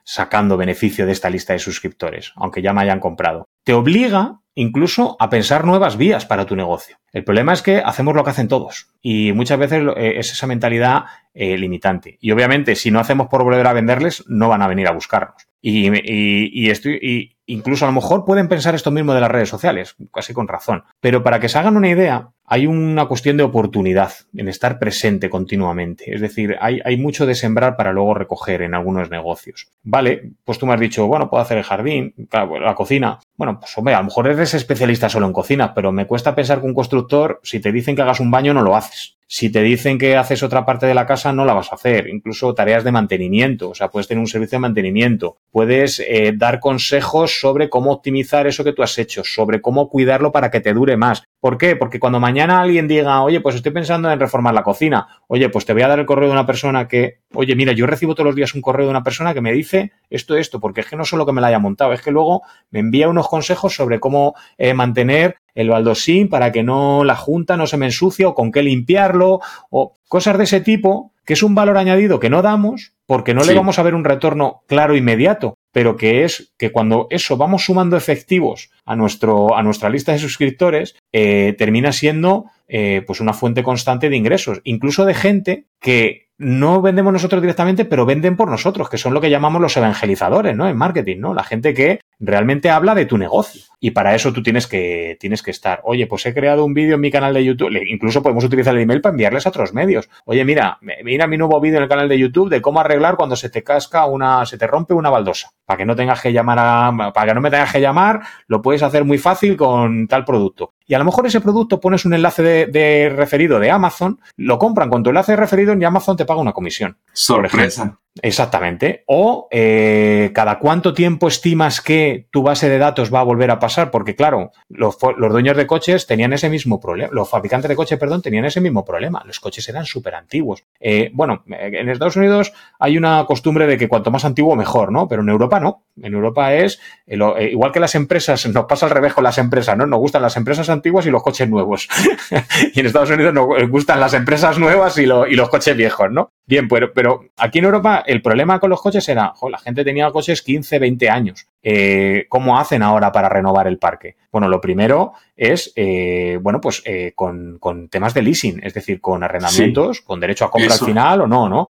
sacando 0.04 0.58
beneficio 0.58 1.06
de 1.06 1.12
esta 1.12 1.30
lista 1.30 1.54
de 1.54 1.60
suscriptores, 1.60 2.32
aunque 2.36 2.62
ya 2.62 2.74
me 2.74 2.82
hayan 2.82 3.00
comprado, 3.00 3.48
te 3.64 3.74
obliga 3.74 4.40
incluso 4.58 5.16
a 5.20 5.30
pensar 5.30 5.66
nuevas 5.66 5.98
vías 5.98 6.26
para 6.26 6.46
tu 6.46 6.56
negocio. 6.56 6.98
El 7.14 7.24
problema 7.24 7.54
es 7.54 7.62
que 7.62 7.78
hacemos 7.78 8.16
lo 8.16 8.24
que 8.24 8.32
hacen 8.32 8.48
todos 8.48 8.90
y 9.02 9.32
muchas 9.34 9.60
veces 9.60 9.84
eh, 9.96 10.16
es 10.18 10.32
esa 10.32 10.48
mentalidad 10.48 11.04
eh, 11.34 11.58
limitante. 11.58 12.18
Y 12.20 12.32
obviamente, 12.32 12.76
si 12.76 12.90
no 12.90 13.00
hacemos 13.00 13.28
por 13.28 13.44
volver 13.44 13.68
a 13.68 13.74
venderles, 13.74 14.24
no 14.28 14.50
van 14.50 14.64
a 14.64 14.68
venir 14.68 14.88
a 14.88 14.94
buscarnos. 14.94 15.48
Y, 15.62 15.88
y, 15.90 16.70
y 16.72 17.37
incluso 17.48 17.86
a 17.86 17.88
lo 17.88 17.94
mejor 17.94 18.24
pueden 18.25 18.48
pensar 18.48 18.75
esto 18.75 18.92
mismo 18.92 19.13
de 19.13 19.22
las 19.22 19.32
redes 19.32 19.50
sociales, 19.50 19.96
casi 20.13 20.34
con 20.34 20.48
razón. 20.48 20.84
Pero 21.00 21.24
para 21.24 21.39
que 21.39 21.50
se 21.50 21.58
hagan 21.58 21.77
una 21.77 21.89
idea, 21.89 22.30
hay 22.50 22.66
una 22.66 23.08
cuestión 23.08 23.36
de 23.36 23.44
oportunidad 23.44 24.13
en 24.34 24.48
estar 24.48 24.80
presente 24.80 25.30
continuamente. 25.30 26.13
Es 26.13 26.22
decir, 26.22 26.56
hay, 26.62 26.98
mucho 26.98 27.25
de 27.25 27.36
sembrar 27.36 27.75
para 27.75 27.92
luego 27.92 28.13
recoger 28.13 28.62
en 28.62 28.74
algunos 28.74 29.10
negocios. 29.10 29.68
Vale, 29.84 30.32
pues 30.46 30.58
tú 30.58 30.66
me 30.66 30.74
has 30.74 30.80
dicho, 30.80 31.06
bueno, 31.08 31.30
puedo 31.30 31.44
hacer 31.44 31.58
el 31.58 31.66
jardín, 31.66 32.16
la 32.32 32.74
cocina. 32.74 33.20
Bueno, 33.36 33.60
pues 33.60 33.77
hombre, 33.77 33.96
a 33.96 34.00
lo 34.00 34.06
mejor 34.06 34.27
eres 34.27 34.54
especialista 34.54 35.10
solo 35.10 35.27
en 35.27 35.34
cocina, 35.34 35.74
pero 35.74 35.92
me 35.92 36.08
cuesta 36.08 36.34
pensar 36.34 36.62
que 36.62 36.68
un 36.68 36.74
constructor, 36.74 37.42
si 37.44 37.60
te 37.60 37.74
dicen 37.74 37.98
que 37.98 38.01
hagas 38.01 38.22
un 38.22 38.32
baño, 38.32 38.54
no 38.54 38.62
lo 38.62 38.77
haces. 38.77 39.18
Si 39.30 39.50
te 39.50 39.62
dicen 39.62 39.98
que 39.98 40.16
haces 40.16 40.42
otra 40.42 40.66
parte 40.66 40.86
de 40.86 40.94
la 40.94 41.06
casa, 41.06 41.34
no 41.34 41.44
la 41.44 41.54
vas 41.54 41.74
a 41.74 41.75
hacer. 41.75 42.08
Incluso 42.08 42.54
tareas 42.54 42.86
de 42.86 42.94
mantenimiento. 42.94 43.70
O 43.70 43.75
sea, 43.75 43.89
puedes 43.89 44.08
tener 44.08 44.22
un 44.22 44.27
servicio 44.27 44.56
de 44.56 44.62
mantenimiento. 44.62 45.36
Puedes 45.51 46.00
eh, 46.00 46.32
dar 46.34 46.62
consejos 46.62 47.38
sobre 47.42 47.70
cómo 47.70 47.92
optimizar 47.92 48.48
eso 48.48 48.63
que 48.63 48.72
tú 48.72 48.84
has 48.84 48.98
hecho, 48.98 49.25
sobre 49.25 49.62
cómo 49.62 49.89
cuidarlo 49.89 50.32
para 50.32 50.50
que 50.50 50.62
te 50.62 50.74
dure 50.74 50.96
más. 50.96 51.24
¿Por 51.42 51.58
qué? 51.58 51.75
Porque 51.75 52.00
cuando 52.00 52.22
mañana 52.22 52.37
alguien 52.39 52.88
diga, 52.88 53.22
oye, 53.22 53.41
pues 53.41 53.56
estoy 53.56 53.72
pensando 53.72 54.12
en 54.12 54.20
reformar 54.20 54.53
la 54.53 54.63
cocina, 54.63 55.08
oye, 55.27 55.50
pues 55.50 55.65
te 55.65 55.74
voy 55.74 55.82
a 55.82 55.88
dar 55.88 56.00
el 56.00 56.06
correo 56.06 56.27
de 56.27 56.34
una 56.34 56.46
persona 56.46 56.88
que, 56.88 57.20
oye, 57.34 57.56
mira, 57.56 57.74
yo 57.74 57.86
recibo 57.86 58.15
todos 58.15 58.25
los 58.25 58.36
días 58.36 58.53
un 58.53 58.62
correo 58.62 58.86
de 58.86 58.91
una 58.91 59.03
persona 59.03 59.34
que 59.34 59.41
me 59.41 59.53
dice 59.53 59.91
esto, 60.10 60.36
esto, 60.36 60.60
porque 60.60 60.82
es 60.82 60.88
que 60.88 60.96
no 60.96 61.06
solo 61.06 61.25
que 61.25 61.32
me 61.32 61.41
la 61.41 61.48
haya 61.48 61.60
montado, 61.60 61.94
es 61.94 62.01
que 62.01 62.12
luego 62.12 62.44
me 62.70 62.79
envía 62.79 63.10
unos 63.10 63.27
consejos 63.27 63.74
sobre 63.74 64.00
cómo 64.00 64.36
eh, 64.58 64.74
mantener 64.74 65.38
el 65.56 65.70
baldosín 65.70 66.29
para 66.29 66.51
que 66.51 66.63
no 66.63 67.03
la 67.03 67.15
junta 67.15 67.58
no 67.58 67.65
se 67.65 67.77
me 67.77 67.88
ensucie 67.88 68.25
o 68.25 68.36
con 68.36 68.51
qué 68.51 68.62
limpiarlo 68.62 69.39
o 69.70 69.94
cosas 70.08 70.38
de 70.38 70.44
ese 70.44 70.62
tipo, 70.62 71.12
que 71.25 71.34
es 71.34 71.44
un 71.44 71.56
valor 71.56 71.77
añadido 71.77 72.20
que 72.20 72.29
no 72.29 72.41
damos 72.41 72.94
porque 73.08 73.34
no 73.34 73.44
le 73.44 73.56
vamos 73.56 73.79
a 73.79 73.84
ver 73.84 73.96
un 73.96 74.03
retorno 74.03 74.62
claro 74.67 74.96
inmediato, 74.96 75.57
pero 75.72 75.96
que 75.98 76.24
es 76.24 76.54
que 76.58 76.72
cuando 76.72 77.08
eso 77.10 77.38
vamos 77.38 77.66
sumando 77.66 77.98
efectivos 77.98 78.70
a, 78.86 78.96
nuestro, 78.96 79.56
a 79.56 79.64
nuestra 79.64 79.90
lista 79.90 80.12
de 80.12 80.20
suscriptores, 80.20 80.96
eh, 81.12 81.56
termina 81.58 81.92
siendo 81.92 82.46
eh, 82.68 83.04
pues 83.06 83.20
una 83.20 83.34
fuente 83.34 83.64
constante 83.64 84.10
de 84.10 84.18
ingresos, 84.18 84.62
incluso 84.64 85.06
de 85.06 85.14
gente 85.14 85.66
que 85.80 86.27
no 86.38 86.82
vendemos 86.82 87.12
nosotros 87.12 87.41
directamente, 87.41 87.86
pero 87.86 88.06
venden 88.06 88.36
por 88.36 88.50
nosotros, 88.50 88.89
que 88.89 88.98
son 88.98 89.13
lo 89.13 89.22
que 89.22 89.29
llamamos 89.29 89.62
los 89.62 89.75
evangelizadores, 89.75 90.56
¿no? 90.56 90.67
En 90.67 90.77
marketing, 90.77 91.20
¿no? 91.20 91.34
La 91.34 91.44
gente 91.44 91.74
que 91.74 92.00
realmente 92.20 92.70
habla 92.70 92.96
de 92.96 93.06
tu 93.06 93.17
negocio. 93.17 93.63
Y 93.79 93.91
para 93.91 94.15
eso 94.15 94.34
tú 94.34 94.41
tienes 94.41 94.67
que, 94.67 95.17
tienes 95.20 95.44
que 95.44 95.51
estar. 95.51 95.82
Oye, 95.84 96.08
pues 96.08 96.25
he 96.25 96.34
creado 96.34 96.65
un 96.65 96.74
vídeo 96.74 96.96
en 96.96 97.01
mi 97.01 97.12
canal 97.12 97.34
de 97.34 97.44
YouTube. 97.44 97.72
Incluso 97.89 98.22
podemos 98.22 98.44
utilizar 98.44 98.75
el 98.75 98.82
email 98.82 99.01
para 99.01 99.13
enviarles 99.13 99.46
a 99.46 99.50
otros 99.50 99.74
medios. 99.74 100.10
Oye, 100.25 100.44
mira, 100.46 100.79
mira 101.03 101.27
mi 101.27 101.38
nuevo 101.38 101.60
vídeo 101.60 101.77
en 101.77 101.84
el 101.84 101.89
canal 101.89 102.10
de 102.10 102.17
YouTube 102.17 102.50
de 102.50 102.62
cómo 102.62 102.79
arreglar 102.79 103.17
cuando 103.17 103.36
se 103.36 103.50
te 103.50 103.63
casca 103.63 104.06
una, 104.06 104.46
se 104.46 104.58
te 104.58 104.67
rompe 104.67 104.94
una 104.94 105.10
baldosa. 105.10 105.51
Para 105.65 105.77
que 105.77 105.86
no 105.86 105.96
tengas 105.96 106.22
que 106.22 106.34
llamar 106.34 106.58
a, 106.60 107.12
para 107.13 107.27
que 107.27 107.36
no 107.36 107.41
me 107.41 107.51
tengas 107.51 107.72
que 107.72 107.82
llamar, 107.82 108.22
lo 108.48 108.62
puedes 108.62 108.84
hacer 108.84 109.03
muy 109.03 109.17
fácil 109.17 109.58
con 109.58 110.08
tal 110.08 110.25
producto. 110.25 110.74
Y 110.88 110.94
a 110.94 111.00
lo 111.00 111.06
mejor 111.06 111.27
ese 111.27 111.41
producto 111.41 111.79
pones 111.79 112.06
un 112.06 112.13
enlace 112.13 112.41
de, 112.41 113.13
referido 113.13 113.60
de 113.60 113.70
Amazon, 113.70 114.20
lo 114.38 114.58
compran 114.58 114.89
con 114.89 115.03
tu 115.03 115.10
enlace 115.10 115.34
de 115.34 115.36
referido 115.36 115.75
y 115.77 115.84
Amazon 115.84 116.15
te 116.15 116.25
paga 116.25 116.39
una 116.39 116.53
comisión. 116.53 116.98
Sorpresa. 117.12 118.00
Exactamente. 118.22 119.04
O 119.08 119.48
eh, 119.52 120.32
cada 120.34 120.60
cuánto 120.60 120.94
tiempo 120.94 121.28
estimas 121.28 121.82
que 121.82 122.28
tu 122.32 122.44
base 122.44 122.70
de 122.70 122.78
datos 122.78 123.14
va 123.14 123.20
a 123.20 123.24
volver 123.24 123.52
a 123.52 123.60
pasar, 123.60 123.92
porque 123.92 124.16
claro, 124.16 124.52
los, 124.70 124.98
dueños 125.00 125.58
de 125.58 125.68
coches 125.68 126.08
tenían 126.08 126.34
ese 126.34 126.50
mismo 126.50 126.80
problema, 126.80 127.10
los 127.14 127.30
fabricantes 127.30 127.70
de 127.70 127.76
coches, 127.76 128.00
perdón, 128.00 128.22
tenían 128.22 128.46
ese 128.46 128.62
mismo 128.62 128.86
problema. 128.86 129.24
Los 129.26 129.40
coches 129.40 129.68
eran 129.70 129.86
súper 129.86 130.16
antiguos. 130.16 130.64
Eh, 130.80 131.12
bueno, 131.14 131.44
en 131.48 131.90
Estados 131.90 132.16
Unidos 132.16 132.54
hay 132.80 132.98
una 132.98 133.26
costumbre 133.26 133.68
de 133.68 133.78
que 133.78 133.88
cuanto 133.88 134.12
más 134.12 134.26
antiguo 134.26 134.56
mejor, 134.56 134.92
¿no? 134.92 135.08
Pero 135.08 135.22
en 135.22 135.30
Europa 135.30 135.60
no. 135.60 135.84
En 136.02 136.14
Europa 136.14 136.54
es, 136.54 136.80
eh, 137.06 137.50
igual 137.52 137.72
que 137.72 137.80
las 137.80 137.96
empresas, 137.96 138.48
nos 138.48 138.66
pasa 138.66 138.86
al 138.86 138.92
revés 138.92 139.14
con 139.14 139.24
las 139.24 139.38
empresas, 139.38 139.78
¿no? 139.78 139.86
Nos 139.86 140.00
gustan 140.00 140.22
las 140.22 140.38
empresas 140.38 140.70
antiguas 140.70 141.06
y 141.06 141.12
los 141.12 141.24
coches 141.24 141.50
nuevos. 141.50 141.88
y 142.74 142.80
en 142.80 142.86
Estados 142.86 143.12
Unidos 143.12 143.34
nos 143.34 143.70
gustan 143.70 144.00
las 144.00 144.14
empresas 144.14 144.58
nuevas 144.60 144.98
y, 144.98 145.04
y 145.04 145.36
los 145.36 145.50
coches 145.50 145.76
viejos, 145.76 146.12
¿no? 146.12 146.32
Bien, 146.46 146.68
pero, 146.70 146.94
pero 146.94 147.26
aquí 147.36 147.60
en 147.60 147.66
Europa 147.66 148.04
el 148.08 148.22
problema 148.22 148.60
con 148.60 148.70
los 148.70 148.82
coches 148.82 149.08
era, 149.10 149.34
la 149.52 149.58
gente 149.58 149.84
tenía 149.84 150.10
coches 150.12 150.42
15, 150.42 150.80
20 150.80 151.10
años. 151.10 151.48
Eh, 151.70 152.28
¿Cómo 152.30 152.58
hacen 152.58 152.82
ahora 152.82 153.12
para 153.12 153.28
renovar 153.28 153.68
el 153.68 153.78
parque? 153.78 154.16
Bueno, 154.32 154.48
lo 154.48 154.62
primero 154.62 155.12
es, 155.36 155.74
eh, 155.76 156.40
bueno, 156.42 156.62
pues 156.62 156.82
eh, 156.86 157.12
con, 157.14 157.60
temas 157.90 158.14
de 158.14 158.22
leasing, 158.22 158.62
es 158.64 158.74
decir, 158.74 159.02
con 159.02 159.22
arrendamientos, 159.22 160.00
con 160.00 160.22
derecho 160.22 160.46
a 160.46 160.52
compra 160.52 160.74
al 160.74 160.80
final 160.80 161.22
o 161.22 161.28
no, 161.28 161.50
¿no? 161.50 161.68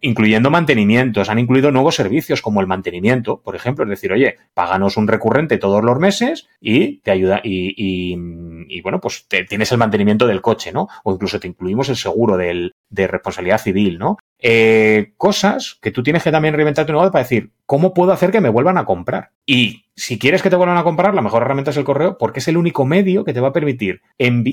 incluyendo 0.00 0.50
mantenimientos, 0.50 1.28
han 1.28 1.38
incluido 1.38 1.70
nuevos 1.70 1.94
servicios 1.94 2.40
como 2.40 2.62
el 2.62 2.66
mantenimiento, 2.66 3.42
por 3.42 3.54
ejemplo, 3.54 3.84
es 3.84 3.90
decir, 3.90 4.10
oye, 4.12 4.36
páganos 4.54 4.96
un 4.96 5.08
recurrente 5.08 5.58
todos 5.58 5.84
los 5.84 5.98
meses 5.98 6.48
y 6.58 7.00
te 7.00 7.10
ayuda, 7.10 7.42
y, 7.44 7.74
y, 7.76 8.80
bueno, 8.80 8.98
pues 8.98 9.26
tienes 9.46 9.72
el 9.72 9.78
mantenimiento 9.78 10.26
del 10.26 10.40
coche, 10.40 10.72
¿no? 10.72 10.88
O 11.04 11.12
incluso 11.12 11.38
te 11.38 11.48
incluimos 11.48 11.90
el 11.90 11.96
seguro 11.96 12.38
del, 12.38 12.72
de 12.88 13.06
responsabilidad 13.08 13.60
civil, 13.60 13.98
¿no? 13.98 14.16
Cosas 15.18 15.78
que 15.82 15.90
tú 15.90 16.02
tienes 16.02 16.22
que 16.22 16.32
también 16.32 16.54
reinventar 16.54 16.86
tu 16.86 16.92
negocio 16.92 17.12
para 17.12 17.24
decir, 17.24 17.50
¿cómo 17.66 17.92
puedo 17.92 18.12
hacer 18.12 18.30
que 18.30 18.40
me 18.40 18.48
vuelvan 18.48 18.78
a 18.78 18.86
comprar? 18.90 19.30
Y 19.46 19.84
si 19.94 20.18
quieres 20.18 20.42
que 20.42 20.50
te 20.50 20.56
vuelvan 20.56 20.76
a 20.76 20.82
comprar, 20.82 21.14
la 21.14 21.22
mejor 21.22 21.42
herramienta 21.42 21.70
es 21.70 21.76
el 21.76 21.84
correo 21.84 22.18
porque 22.18 22.40
es 22.40 22.48
el 22.48 22.56
único 22.56 22.84
medio 22.84 23.24
que 23.24 23.32
te 23.32 23.38
va 23.38 23.48
a 23.48 23.52
permitir 23.52 24.00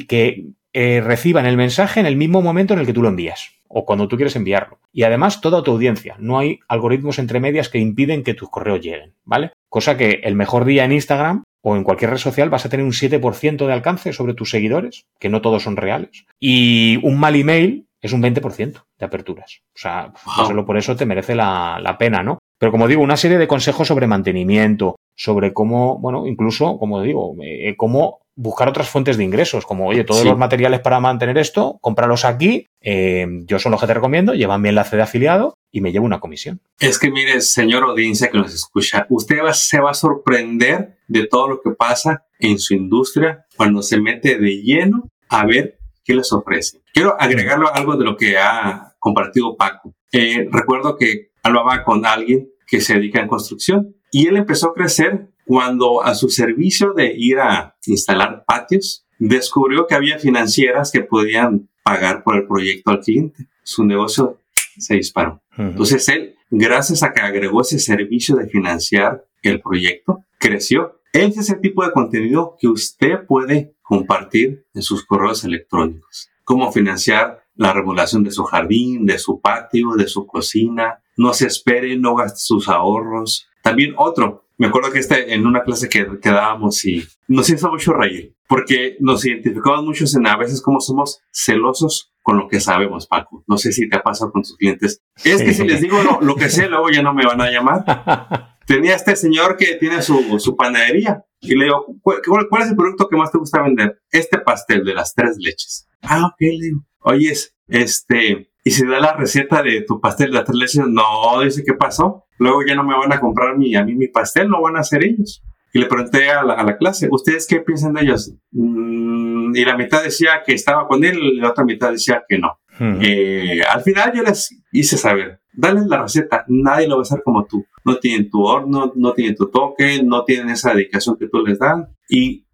que 0.08 0.46
eh, 0.74 1.02
reciban 1.02 1.48
el 1.48 1.58
mensaje 1.58 2.00
en 2.00 2.06
el 2.06 2.16
mismo 2.16 2.44
momento 2.44 2.76
en 2.76 2.80
el 2.80 2.86
que 2.86 2.94
tú 2.94 3.02
lo 3.02 3.10
envías 3.10 3.52
o 3.68 3.84
cuando 3.84 4.08
tú 4.08 4.16
quieres 4.16 4.36
enviarlo. 4.36 4.80
Y 4.94 5.04
además 5.04 5.42
toda 5.42 5.64
tu 5.64 5.72
audiencia. 5.72 6.16
No 6.20 6.38
hay 6.38 6.60
algoritmos 6.68 7.18
entre 7.18 7.40
medias 7.40 7.70
que 7.70 7.80
impiden 7.80 8.24
que 8.24 8.36
tus 8.36 8.50
correos 8.50 8.80
lleguen, 8.80 9.16
¿vale? 9.26 9.54
Cosa 9.70 9.98
que 9.98 10.22
el 10.24 10.36
mejor 10.36 10.66
día 10.66 10.86
en 10.86 10.92
Instagram 10.92 11.44
o 11.62 11.76
en 11.76 11.84
cualquier 11.84 12.12
red 12.12 12.18
social 12.18 12.52
vas 12.52 12.66
a 12.66 12.70
tener 12.70 12.86
un 12.86 12.92
7% 12.92 13.66
de 13.66 13.74
alcance 13.74 14.14
sobre 14.14 14.36
tus 14.36 14.52
seguidores, 14.52 15.06
que 15.20 15.30
no 15.30 15.42
todos 15.42 15.64
son 15.64 15.78
reales. 15.78 16.26
Y 16.40 17.00
un 17.02 17.20
mal 17.20 17.36
email 17.36 17.88
es 18.02 18.14
un 18.14 18.22
20% 18.22 18.84
de 18.98 19.06
aperturas. 19.06 19.62
O 19.76 19.80
sea, 19.80 20.14
solo 20.48 20.66
por 20.66 20.78
eso 20.78 20.96
te 20.96 21.06
merece 21.06 21.36
la, 21.36 21.96
pena, 22.00 22.24
¿no? 22.24 22.40
Pero 22.60 22.72
como 22.72 22.88
digo, 22.88 23.02
una 23.02 23.18
serie 23.18 23.38
de 23.38 23.48
consejos 23.48 23.88
sobre 23.88 24.08
mantenimiento, 24.08 24.96
sobre 25.16 25.54
cómo, 25.54 26.00
bueno, 26.00 26.26
incluso, 26.28 26.78
como 26.78 27.02
digo, 27.02 27.36
eh, 27.44 27.76
cómo 27.78 28.20
buscar 28.36 28.70
otras 28.70 28.90
fuentes 28.90 29.18
de 29.18 29.24
ingresos, 29.24 29.66
como, 29.66 29.88
oye, 29.88 30.04
todos 30.04 30.24
los 30.24 30.38
materiales 30.38 30.80
para 30.80 31.00
mantener 31.00 31.38
esto, 31.38 31.78
cómpralos 31.82 32.24
aquí, 32.24 32.68
eh, 32.82 33.26
yo 33.46 33.58
son 33.58 33.72
los 33.72 33.82
que 33.82 33.88
te 33.88 33.96
recomiendo, 33.96 34.34
llevan 34.34 34.62
mi 34.62 34.70
enlace 34.70 34.96
de 34.96 35.02
afiliado 35.02 35.56
y 35.72 35.82
me 35.82 35.92
llevo 35.92 36.06
una 36.06 36.20
comisión. 36.20 36.62
Es 36.80 37.00
que 37.00 37.10
mire, 37.10 37.42
señor 37.42 37.84
audiencia 37.84 38.30
que 38.30 38.38
nos 38.38 38.54
escucha, 38.54 39.08
usted 39.10 39.38
se 39.54 39.80
va 39.80 39.92
a 39.92 39.96
sorprender 39.96 40.98
de 41.08 41.26
todo 41.26 41.48
lo 41.48 41.62
que 41.62 41.72
pasa 41.72 42.26
en 42.40 42.60
su 42.60 42.76
industria 42.76 43.46
cuando 43.56 43.82
se 43.82 44.00
mete 44.00 44.38
de 44.38 44.62
lleno 44.62 45.10
a 45.30 45.46
ver 45.46 45.78
¿Qué 46.08 46.16
les 46.16 46.32
ofrece? 46.32 46.80
Quiero 46.94 47.20
agregarlo 47.20 47.68
a 47.68 47.72
algo 47.72 47.98
de 47.98 48.06
lo 48.06 48.16
que 48.16 48.38
ha 48.38 48.94
compartido 48.98 49.58
Paco. 49.58 49.94
Eh, 50.14 50.48
recuerdo 50.50 50.96
que 50.96 51.32
hablaba 51.48 51.84
con 51.84 52.06
alguien 52.06 52.50
que 52.68 52.82
se 52.82 52.96
dedica 52.96 53.20
en 53.20 53.28
construcción 53.28 53.96
y 54.12 54.28
él 54.28 54.38
empezó 54.38 54.70
a 54.70 54.74
crecer 54.74 55.30
cuando 55.46 56.04
a 56.04 56.14
su 56.14 56.30
servicio 56.30 56.94
de 56.94 57.14
ir 57.16 57.40
a 57.40 57.76
instalar 57.86 58.44
patios, 58.46 59.06
descubrió 59.18 59.88
que 59.88 59.96
había 59.96 60.20
financieras 60.20 60.92
que 60.92 61.02
podían 61.02 61.70
pagar 61.84 62.24
por 62.24 62.36
el 62.36 62.48
proyecto 62.48 62.92
al 62.92 63.00
cliente. 63.00 63.48
Su 63.64 63.86
negocio 63.86 64.40
se 64.78 64.96
disparó. 64.96 65.42
Entonces 65.58 66.08
él, 66.10 66.36
gracias 66.52 67.02
a 67.02 67.14
que 67.14 67.22
agregó 67.22 67.62
ese 67.62 67.80
servicio 67.80 68.36
de 68.36 68.48
financiar 68.48 69.26
el 69.42 69.62
proyecto, 69.62 70.26
creció. 70.38 71.00
Ese 71.14 71.40
es 71.40 71.50
el 71.50 71.62
tipo 71.62 71.84
de 71.86 71.92
contenido 71.92 72.56
que 72.60 72.68
usted 72.68 73.26
puede 73.26 73.76
compartir 73.82 74.66
en 74.74 74.82
sus 74.82 75.06
correos 75.06 75.44
electrónicos. 75.46 76.30
Cómo 76.44 76.72
financiar 76.72 77.44
la 77.56 77.74
regulación 77.74 78.24
de 78.24 78.32
su 78.32 78.44
jardín, 78.44 79.06
de 79.06 79.18
su 79.18 79.40
patio, 79.42 79.92
de 79.98 80.08
su 80.08 80.28
cocina. 80.28 81.02
No 81.18 81.34
se 81.34 81.48
espere, 81.48 81.98
no 81.98 82.16
gaste 82.16 82.40
sus 82.40 82.70
ahorros. 82.70 83.48
También 83.64 83.94
otro, 83.98 84.46
me 84.58 84.68
acuerdo 84.68 84.92
que 84.92 85.00
este, 85.00 85.34
en 85.34 85.46
una 85.46 85.64
clase 85.64 85.90
que, 85.90 86.06
dábamos 86.24 86.86
y 86.86 87.06
nos 87.28 87.50
hizo 87.50 87.70
mucho 87.70 87.94
reír, 87.94 88.36
porque 88.48 88.96
nos 89.00 89.26
identificamos 89.26 89.84
muchos 89.84 90.16
en 90.16 90.28
a 90.28 90.38
veces 90.38 90.62
como 90.62 90.80
somos 90.80 91.20
celosos 91.32 92.14
con 92.24 92.38
lo 92.38 92.48
que 92.48 92.60
sabemos, 92.60 93.08
Paco. 93.08 93.44
No 93.48 93.58
sé 93.58 93.72
si 93.72 93.90
te 93.90 93.98
ha 93.98 94.04
pasado 94.04 94.32
con 94.32 94.44
tus 94.44 94.56
clientes. 94.56 95.02
Es 95.24 95.42
que 95.42 95.54
si 95.54 95.66
les 95.66 95.82
digo 95.82 96.02
lo, 96.02 96.22
lo 96.22 96.36
que 96.36 96.50
sé, 96.50 96.70
luego 96.70 96.90
ya 96.90 97.02
no 97.02 97.14
me 97.14 97.26
van 97.26 97.42
a 97.42 97.52
llamar. 97.52 98.58
tenía 98.68 98.96
este 98.96 99.16
señor 99.16 99.58
que 99.58 99.76
tiene 99.76 100.02
su, 100.02 100.38
su 100.40 100.56
panadería 100.56 101.24
y 101.40 101.56
le 101.56 101.66
digo, 101.66 101.86
¿cuál, 102.02 102.20
es 102.64 102.70
el 102.70 102.76
producto 102.76 103.08
que 103.08 103.16
más 103.16 103.32
te 103.32 103.38
gusta 103.38 103.64
vender? 103.64 104.02
Este 104.12 104.38
pastel 104.40 104.84
de 104.84 104.94
las 104.94 105.16
tres 105.16 105.38
leches. 105.40 105.88
Ah, 106.02 106.28
ok, 106.28 106.40
le 106.40 106.66
digo, 106.66 106.82
oye, 107.00 107.34
este, 107.68 108.52
y 108.68 108.72
si 108.72 108.86
da 108.86 109.00
la 109.00 109.14
receta 109.14 109.64
de 109.64 109.86
tu 109.88 110.02
pastel 110.02 110.30
de 110.30 110.40
las 110.40 110.44
tres 110.44 110.58
leches, 110.58 110.84
no, 110.90 111.40
dice, 111.42 111.64
¿qué 111.66 111.74
pasó? 111.74 112.26
Luego 112.38 112.66
ya 112.68 112.76
no 112.76 112.84
me 112.84 112.98
van 112.98 113.14
a 113.14 113.22
comprar 113.22 113.58
mi, 113.58 113.74
a 113.78 113.86
mí 113.86 113.96
mi 113.96 114.10
pastel, 114.10 114.50
lo 114.50 114.62
van 114.62 114.76
a 114.76 114.82
hacer 114.82 115.06
ellos. 115.06 115.42
Y 115.72 115.80
le 115.80 115.86
pregunté 115.86 116.30
a 116.32 116.44
la, 116.44 116.56
a 116.56 116.66
la 116.66 116.76
clase, 116.76 117.08
¿ustedes 117.10 117.48
qué 117.48 117.62
piensan 117.62 117.94
de 117.94 118.02
ellos? 118.02 118.34
Mm, 118.52 119.56
y 119.56 119.64
la 119.64 119.78
mitad 119.78 120.04
decía 120.04 120.44
que 120.46 120.54
estaba 120.54 120.86
con 120.86 121.06
él, 121.06 121.18
y 121.18 121.40
la 121.40 121.52
otra 121.52 121.64
mitad 121.64 121.92
decía 121.94 122.26
que 122.28 122.40
no. 122.40 122.60
Eh, 123.02 123.62
al 123.72 123.84
final 123.84 124.12
yo 124.14 124.22
les 124.22 124.54
hice 124.74 124.98
saber, 124.98 125.40
dale 125.54 125.88
la 125.88 126.02
receta, 126.02 126.44
nadie 126.50 126.90
lo 126.90 126.96
va 126.96 127.02
a 127.02 127.04
hacer 127.04 127.22
como 127.24 127.46
tú. 127.46 127.66
No 127.86 127.96
tienen 128.00 128.30
tu 128.30 128.44
horno, 128.44 128.92
no 128.98 129.14
tienen 129.14 129.38
tu 129.38 129.50
toque, 129.50 130.04
no 130.04 130.26
tienen 130.26 130.50
esa 130.50 130.74
dedicación 130.74 131.16
que 131.18 131.30
tú 131.30 131.42
les 131.46 131.58
das. 131.58 131.88
Y 132.10 132.46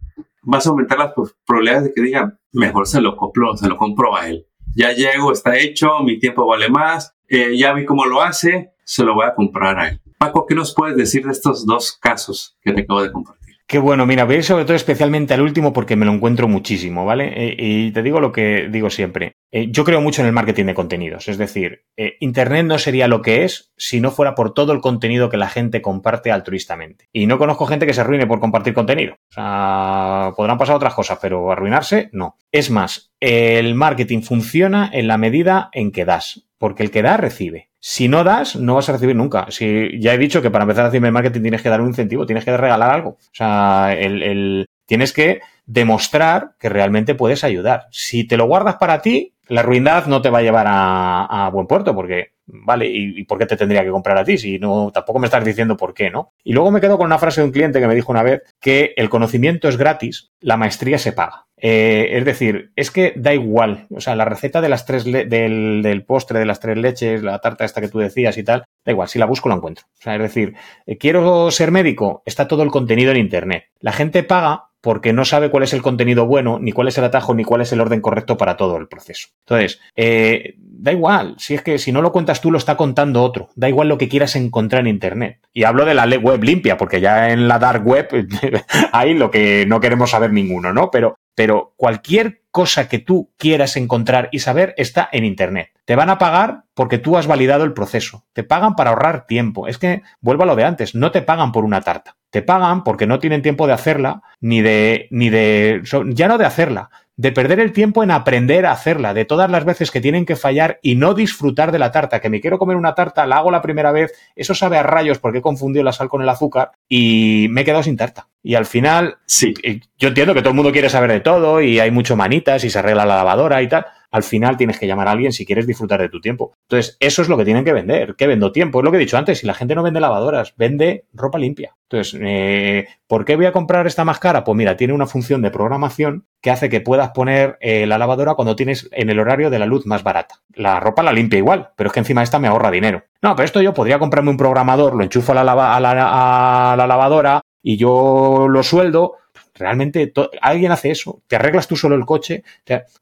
vas 0.44 0.68
a 0.68 0.70
aumentar 0.70 1.00
las 1.00 1.14
probabilidades 1.44 1.86
de 1.86 1.94
que 1.96 2.04
digan, 2.04 2.38
mejor 2.52 2.86
se 2.86 3.02
lo 3.02 3.18
compro, 3.18 3.58
se 3.58 3.68
lo 3.68 3.78
compro 3.78 4.16
a 4.16 4.30
él. 4.30 4.46
Ya 4.76 4.92
llego, 4.92 5.32
está 5.32 5.58
hecho, 5.58 6.00
mi 6.04 6.20
tiempo 6.20 6.48
vale 6.48 6.70
más, 6.70 7.16
eh, 7.30 7.56
ya 7.58 7.74
vi 7.74 7.86
cómo 7.86 8.06
lo 8.06 8.22
hace, 8.22 8.72
se 8.84 9.04
lo 9.04 9.14
voy 9.14 9.26
a 9.28 9.36
comprar 9.36 9.80
a 9.80 9.90
él. 9.90 10.02
Paco, 10.18 10.46
¿qué 10.48 10.56
nos 10.56 10.74
puedes 10.74 10.98
decir 10.98 11.26
de 11.26 11.32
estos 11.32 11.66
dos 11.66 11.98
casos 12.02 12.58
que 12.62 12.74
te 12.74 12.82
acabo 12.82 13.04
de 13.04 13.12
compartir? 13.12 13.56
Qué 13.68 13.80
bueno, 13.80 14.06
mira, 14.06 14.26
voy 14.26 14.44
sobre 14.44 14.66
todo 14.66 14.76
especialmente 14.76 15.34
al 15.34 15.42
último 15.42 15.74
porque 15.74 15.96
me 15.96 16.06
lo 16.06 16.12
encuentro 16.12 16.48
muchísimo, 16.48 17.06
¿vale? 17.06 17.34
Eh, 17.36 17.56
y 17.58 17.92
te 17.92 18.04
digo 18.04 18.20
lo 18.20 18.32
que 18.32 18.68
digo 18.70 18.90
siempre. 18.90 19.34
Eh, 19.52 19.68
yo 19.70 19.84
creo 19.84 20.02
mucho 20.02 20.22
en 20.22 20.28
el 20.28 20.34
marketing 20.34 20.66
de 20.66 20.74
contenidos, 20.74 21.28
es 21.28 21.38
decir, 21.38 21.84
Internet 22.20 22.66
no 22.66 22.78
sería 22.80 23.08
lo 23.08 23.22
que 23.22 23.46
es 23.46 23.72
si 23.86 24.00
no 24.00 24.12
fuera 24.12 24.34
por 24.34 24.54
todo 24.54 24.72
el 24.72 24.80
contenido 24.80 25.28
que 25.28 25.36
la 25.36 25.50
gente 25.50 25.82
comparte 25.82 26.32
altruistamente. 26.32 27.10
Y 27.12 27.28
no 27.28 27.38
conozco 27.38 27.66
gente 27.66 27.86
que 27.86 27.94
se 27.94 28.00
arruine 28.00 28.26
por 28.26 28.40
compartir 28.40 28.74
contenido. 28.74 29.16
O 29.16 29.34
sea, 29.34 30.32
podrán 30.38 30.58
pasar 30.58 30.78
otras 30.78 30.94
cosas, 30.94 31.20
pero 31.22 31.52
arruinarse, 31.52 32.08
no. 32.14 32.38
Es 32.50 32.72
más, 32.72 33.12
el 33.20 33.76
marketing 33.76 34.22
funciona 34.22 34.90
en 34.94 35.08
la 35.10 35.18
medida 35.18 35.70
en 35.74 35.92
que 35.92 36.06
das, 36.06 36.48
porque 36.58 36.84
el 36.84 36.92
que 36.92 37.02
da 37.02 37.18
recibe. 37.18 37.72
Si 37.78 38.08
no 38.08 38.24
das, 38.24 38.56
no 38.56 38.76
vas 38.76 38.88
a 38.88 38.94
recibir 38.94 39.18
nunca. 39.18 39.48
Si, 39.50 40.00
ya 40.00 40.14
he 40.14 40.18
dicho 40.18 40.42
que 40.42 40.50
para 40.50 40.64
empezar 40.64 40.86
a 40.86 40.88
hacer 40.88 41.02
marketing 41.02 41.42
tienes 41.42 41.62
que 41.62 41.68
dar 41.68 41.82
un 41.82 41.90
incentivo, 41.90 42.26
tienes 42.26 42.46
que 42.46 42.56
regalar 42.56 42.90
algo. 42.90 43.10
O 43.10 43.34
sea, 43.34 43.94
el, 44.00 44.66
tienes 44.86 45.12
que 45.12 45.42
demostrar 45.66 46.56
que 46.60 46.70
realmente 46.70 47.16
puedes 47.16 47.44
ayudar. 47.44 47.88
Si 47.92 48.26
te 48.26 48.38
lo 48.38 48.46
guardas 48.46 48.76
para 48.76 49.02
ti, 49.02 49.34
la 49.48 49.62
ruindad 49.62 50.08
no 50.08 50.22
te 50.22 50.30
va 50.30 50.40
a 50.40 50.42
llevar 50.42 50.66
a, 50.68 51.50
buen 51.52 51.68
puerto, 51.68 51.94
porque, 51.94 52.34
vale, 52.46 52.88
¿y, 52.90 53.24
por 53.26 53.38
qué 53.38 53.46
te 53.46 53.58
tendría 53.58 53.84
que 53.84 53.92
comprar 53.92 54.18
a 54.18 54.24
ti? 54.24 54.38
Si 54.38 54.58
no, 54.58 54.92
tampoco 54.92 55.20
me 55.20 55.28
estás 55.28 55.44
diciendo 55.44 55.76
por 55.76 55.94
qué, 55.94 56.10
¿no? 56.10 56.34
Y 56.44 56.54
luego 56.54 56.72
me 56.72 56.82
quedo 56.82 56.98
con 56.98 57.08
una 57.08 57.20
frase 57.20 57.42
de 57.42 57.46
un 57.46 57.54
cliente 57.54 57.80
que 57.80 57.88
me 57.88 57.96
dijo 57.96 58.12
una 58.12 58.24
vez 58.24 58.42
que 58.60 58.94
el 58.96 59.10
conocimiento 59.10 59.68
es 59.68 59.78
gratis, 59.78 60.32
la 60.40 60.58
maestría 60.58 60.98
se 60.98 61.12
paga. 61.12 61.46
Eh, 61.58 62.18
es 62.18 62.26
decir, 62.26 62.72
es 62.76 62.92
que 62.92 63.14
da 63.16 63.34
igual. 63.34 63.88
O 63.90 64.02
sea, 64.02 64.16
la 64.16 64.26
receta 64.26 64.60
de 64.60 64.70
las 64.70 64.86
tres 64.86 65.06
del, 65.06 66.04
postre 66.06 66.40
de 66.40 66.46
las 66.46 66.60
tres 66.60 66.78
leches, 66.78 67.24
la 67.24 67.40
tarta 67.40 67.64
esta 67.64 67.80
que 67.80 67.88
tú 67.88 68.00
decías 68.00 68.38
y 68.38 68.44
tal, 68.44 68.66
da 68.86 68.92
igual. 68.92 69.08
Si 69.08 69.18
la 69.18 69.26
busco, 69.26 69.48
la 69.50 69.56
encuentro. 69.56 69.86
O 70.00 70.02
sea, 70.02 70.16
es 70.16 70.22
decir, 70.22 70.56
eh, 70.86 70.98
quiero 70.98 71.52
ser 71.52 71.72
médico, 71.72 72.22
está 72.26 72.48
todo 72.48 72.64
el 72.64 72.72
contenido 72.72 73.12
en 73.12 73.18
Internet. 73.18 73.66
La 73.80 73.94
gente 73.94 74.24
paga 74.24 74.72
porque 74.84 75.14
no 75.14 75.24
sabe 75.24 75.50
cuál 75.54 75.66
es 75.66 75.74
el 75.74 75.84
contenido 75.84 76.26
bueno, 76.26 76.58
ni 76.60 76.72
cuál 76.72 76.88
es 76.88 76.98
el 76.98 77.04
atajo, 77.04 77.36
ni 77.36 77.44
cuál 77.44 77.62
es 77.62 77.72
el 77.72 77.80
orden 77.80 78.02
correcto 78.02 78.38
para 78.38 78.58
todo 78.58 78.76
el 78.78 78.88
proceso. 78.88 79.28
Entonces, 79.42 79.80
eh, 79.96 80.56
da 80.58 80.92
igual, 80.92 81.36
si 81.38 81.54
es 81.54 81.62
que 81.62 81.78
si 81.78 81.92
no 81.92 82.02
lo 82.02 82.12
cuentas 82.12 82.42
tú, 82.42 82.50
lo 82.50 82.58
está 82.58 82.76
contando 82.76 83.22
otro. 83.22 83.50
Da 83.54 83.70
igual 83.70 83.88
lo 83.88 84.00
que 84.00 84.10
quieras 84.10 84.36
encontrar 84.36 84.80
en 84.80 84.88
Internet. 84.88 85.42
Y 85.54 85.66
hablo 85.66 85.86
de 85.86 85.94
la 85.94 86.08
web 86.08 86.44
limpia, 86.44 86.76
porque 86.76 87.02
ya 87.02 87.30
en 87.30 87.48
la 87.48 87.60
dark 87.60 87.86
web 87.86 88.10
hay 88.92 89.14
lo 89.14 89.30
que 89.30 89.68
no 89.68 89.80
queremos 89.80 90.10
saber 90.10 90.34
ninguno, 90.34 90.74
¿no? 90.74 90.90
Pero 90.90 91.20
pero 91.36 91.74
cualquier 91.78 92.42
cosa 92.50 92.88
que 92.88 92.98
tú 92.98 93.32
quieras 93.38 93.78
encontrar 93.78 94.30
y 94.32 94.40
saber 94.40 94.74
está 94.78 95.08
en 95.12 95.24
Internet. 95.24 95.70
Te 95.86 95.96
van 95.96 96.10
a 96.10 96.18
pagar 96.18 96.64
porque 96.74 96.98
tú 96.98 97.16
has 97.16 97.28
validado 97.28 97.64
el 97.64 97.74
proceso. 97.74 98.26
Te 98.34 98.44
pagan 98.44 98.76
para 98.76 98.90
ahorrar 98.90 99.28
tiempo. 99.28 99.68
Es 99.68 99.78
que, 99.78 100.02
vuelvo 100.20 100.44
a 100.44 100.46
lo 100.48 100.56
de 100.56 100.64
antes, 100.64 100.96
no 100.96 101.12
te 101.12 101.22
pagan 101.22 101.52
por 101.52 101.64
una 101.64 101.82
tarta. 101.82 102.18
Te 102.34 102.42
pagan 102.42 102.84
porque 102.84 103.06
no 103.06 103.20
tienen 103.20 103.44
tiempo 103.44 103.68
de 103.68 103.74
hacerla, 103.74 104.24
ni 104.42 104.64
de, 104.64 105.08
ni 105.12 105.30
de, 105.30 105.84
ya 106.16 106.28
no 106.28 106.40
de 106.40 106.46
hacerla, 106.48 106.90
de 107.16 107.32
perder 107.32 107.60
el 107.60 107.74
tiempo 107.74 108.02
en 108.04 108.10
aprender 108.10 108.66
a 108.66 108.72
hacerla, 108.72 109.14
de 109.14 109.24
todas 109.24 109.52
las 109.52 109.66
veces 109.66 109.92
que 109.92 110.02
tienen 110.02 110.26
que 110.26 110.36
fallar 110.36 110.80
y 110.82 110.96
no 110.96 111.14
disfrutar 111.14 111.72
de 111.72 111.78
la 111.78 111.92
tarta, 111.92 112.22
que 112.22 112.32
me 112.32 112.42
quiero 112.42 112.58
comer 112.58 112.76
una 112.76 112.96
tarta, 112.96 113.28
la 113.28 113.38
hago 113.38 113.52
la 113.52 113.62
primera 113.62 113.92
vez, 113.92 114.14
eso 114.36 114.56
sabe 114.56 114.80
a 114.80 114.84
rayos 114.84 115.20
porque 115.20 115.38
he 115.38 115.42
confundido 115.44 115.86
la 115.86 115.92
sal 115.92 116.10
con 116.10 116.24
el 116.24 116.30
azúcar 116.30 116.72
y 116.90 117.46
me 117.52 117.62
he 117.62 117.66
quedado 117.66 117.84
sin 117.84 117.98
tarta. 117.98 118.30
Y 118.42 118.56
al 118.56 118.66
final, 118.66 119.18
sí, 119.28 119.54
yo 120.00 120.08
entiendo 120.08 120.34
que 120.34 120.42
todo 120.42 120.50
el 120.50 120.56
mundo 120.56 120.72
quiere 120.72 120.90
saber 120.90 121.12
de 121.12 121.20
todo 121.20 121.62
y 121.62 121.80
hay 121.80 121.92
mucho 121.92 122.16
manitas 122.16 122.64
y 122.64 122.72
se 122.72 122.80
arregla 122.80 123.06
la 123.06 123.18
lavadora 123.18 123.62
y 123.62 123.68
tal, 123.68 123.86
al 124.14 124.22
final 124.24 124.58
tienes 124.58 124.78
que 124.78 124.86
llamar 124.86 125.08
a 125.08 125.12
alguien 125.12 125.34
si 125.34 125.44
quieres 125.44 125.66
disfrutar 125.66 126.00
de 126.00 126.08
tu 126.08 126.22
tiempo. 126.22 126.54
Entonces, 126.70 126.98
eso 127.00 127.24
es 127.24 127.30
lo 127.30 127.36
que 127.36 127.46
tienen 127.46 127.66
que 127.66 127.74
vender. 127.74 128.14
¿Qué 128.16 128.28
vendo? 128.28 128.52
Tiempo. 128.52 128.80
Es 128.80 128.86
lo 128.86 128.92
que 128.92 128.98
he 128.98 129.00
dicho 129.00 129.18
antes. 129.18 129.40
Si 129.40 129.48
la 129.48 129.56
gente 129.56 129.74
no 129.74 129.82
vende 129.82 130.00
lavadoras, 130.00 130.54
vende 130.56 131.06
ropa 131.14 131.40
limpia. 131.40 131.76
Entonces, 131.90 132.20
eh, 132.24 132.88
¿por 133.08 133.26
qué 133.26 133.36
voy 133.36 133.48
a 133.48 133.52
comprar 133.52 133.88
esta 133.88 134.06
más 134.06 134.20
cara? 134.20 134.44
Pues 134.44 134.56
mira, 134.56 134.78
tiene 134.78 134.94
una 134.94 135.08
función 135.08 135.42
de 135.42 135.50
programación 135.50 136.28
que 136.42 136.52
hace 136.52 136.70
que 136.70 136.80
puedas 136.80 137.10
poner 137.10 137.58
eh, 137.60 137.88
la 137.88 137.98
lavadora 137.98 138.36
cuando 138.36 138.56
tienes 138.56 138.88
en 138.92 139.10
el 139.10 139.20
horario 139.20 139.50
de 139.50 139.58
la 139.58 139.66
luz 139.66 139.88
más 139.88 140.04
barata. 140.04 140.36
La 140.54 140.80
ropa 140.80 141.02
la 141.02 141.12
limpia 141.12 141.40
igual, 141.40 141.72
pero 141.76 141.88
es 141.88 141.94
que 141.94 142.00
encima 142.00 142.22
esta 142.22 142.38
me 142.38 142.48
ahorra 142.48 142.70
dinero. 142.70 143.04
No, 143.24 143.36
pero 143.36 143.46
esto 143.46 143.64
yo 143.64 143.74
podría 143.74 143.98
comprarme 143.98 144.30
un 144.30 144.38
programador, 144.38 144.96
lo 144.96 145.04
enchufo 145.04 145.32
a 145.32 145.44
la, 145.44 145.76
a 145.76 146.76
la 146.78 146.88
lavadora 146.88 147.42
y 147.64 147.78
yo 147.78 148.48
lo 148.48 148.62
sueldo 148.62 149.16
Realmente 149.54 150.12
alguien 150.42 150.72
hace 150.72 150.92
eso, 150.92 151.22
te 151.28 151.36
arreglas 151.36 151.68
tú 151.68 151.76
solo 151.76 151.96
el 151.96 152.06
coche. 152.06 152.44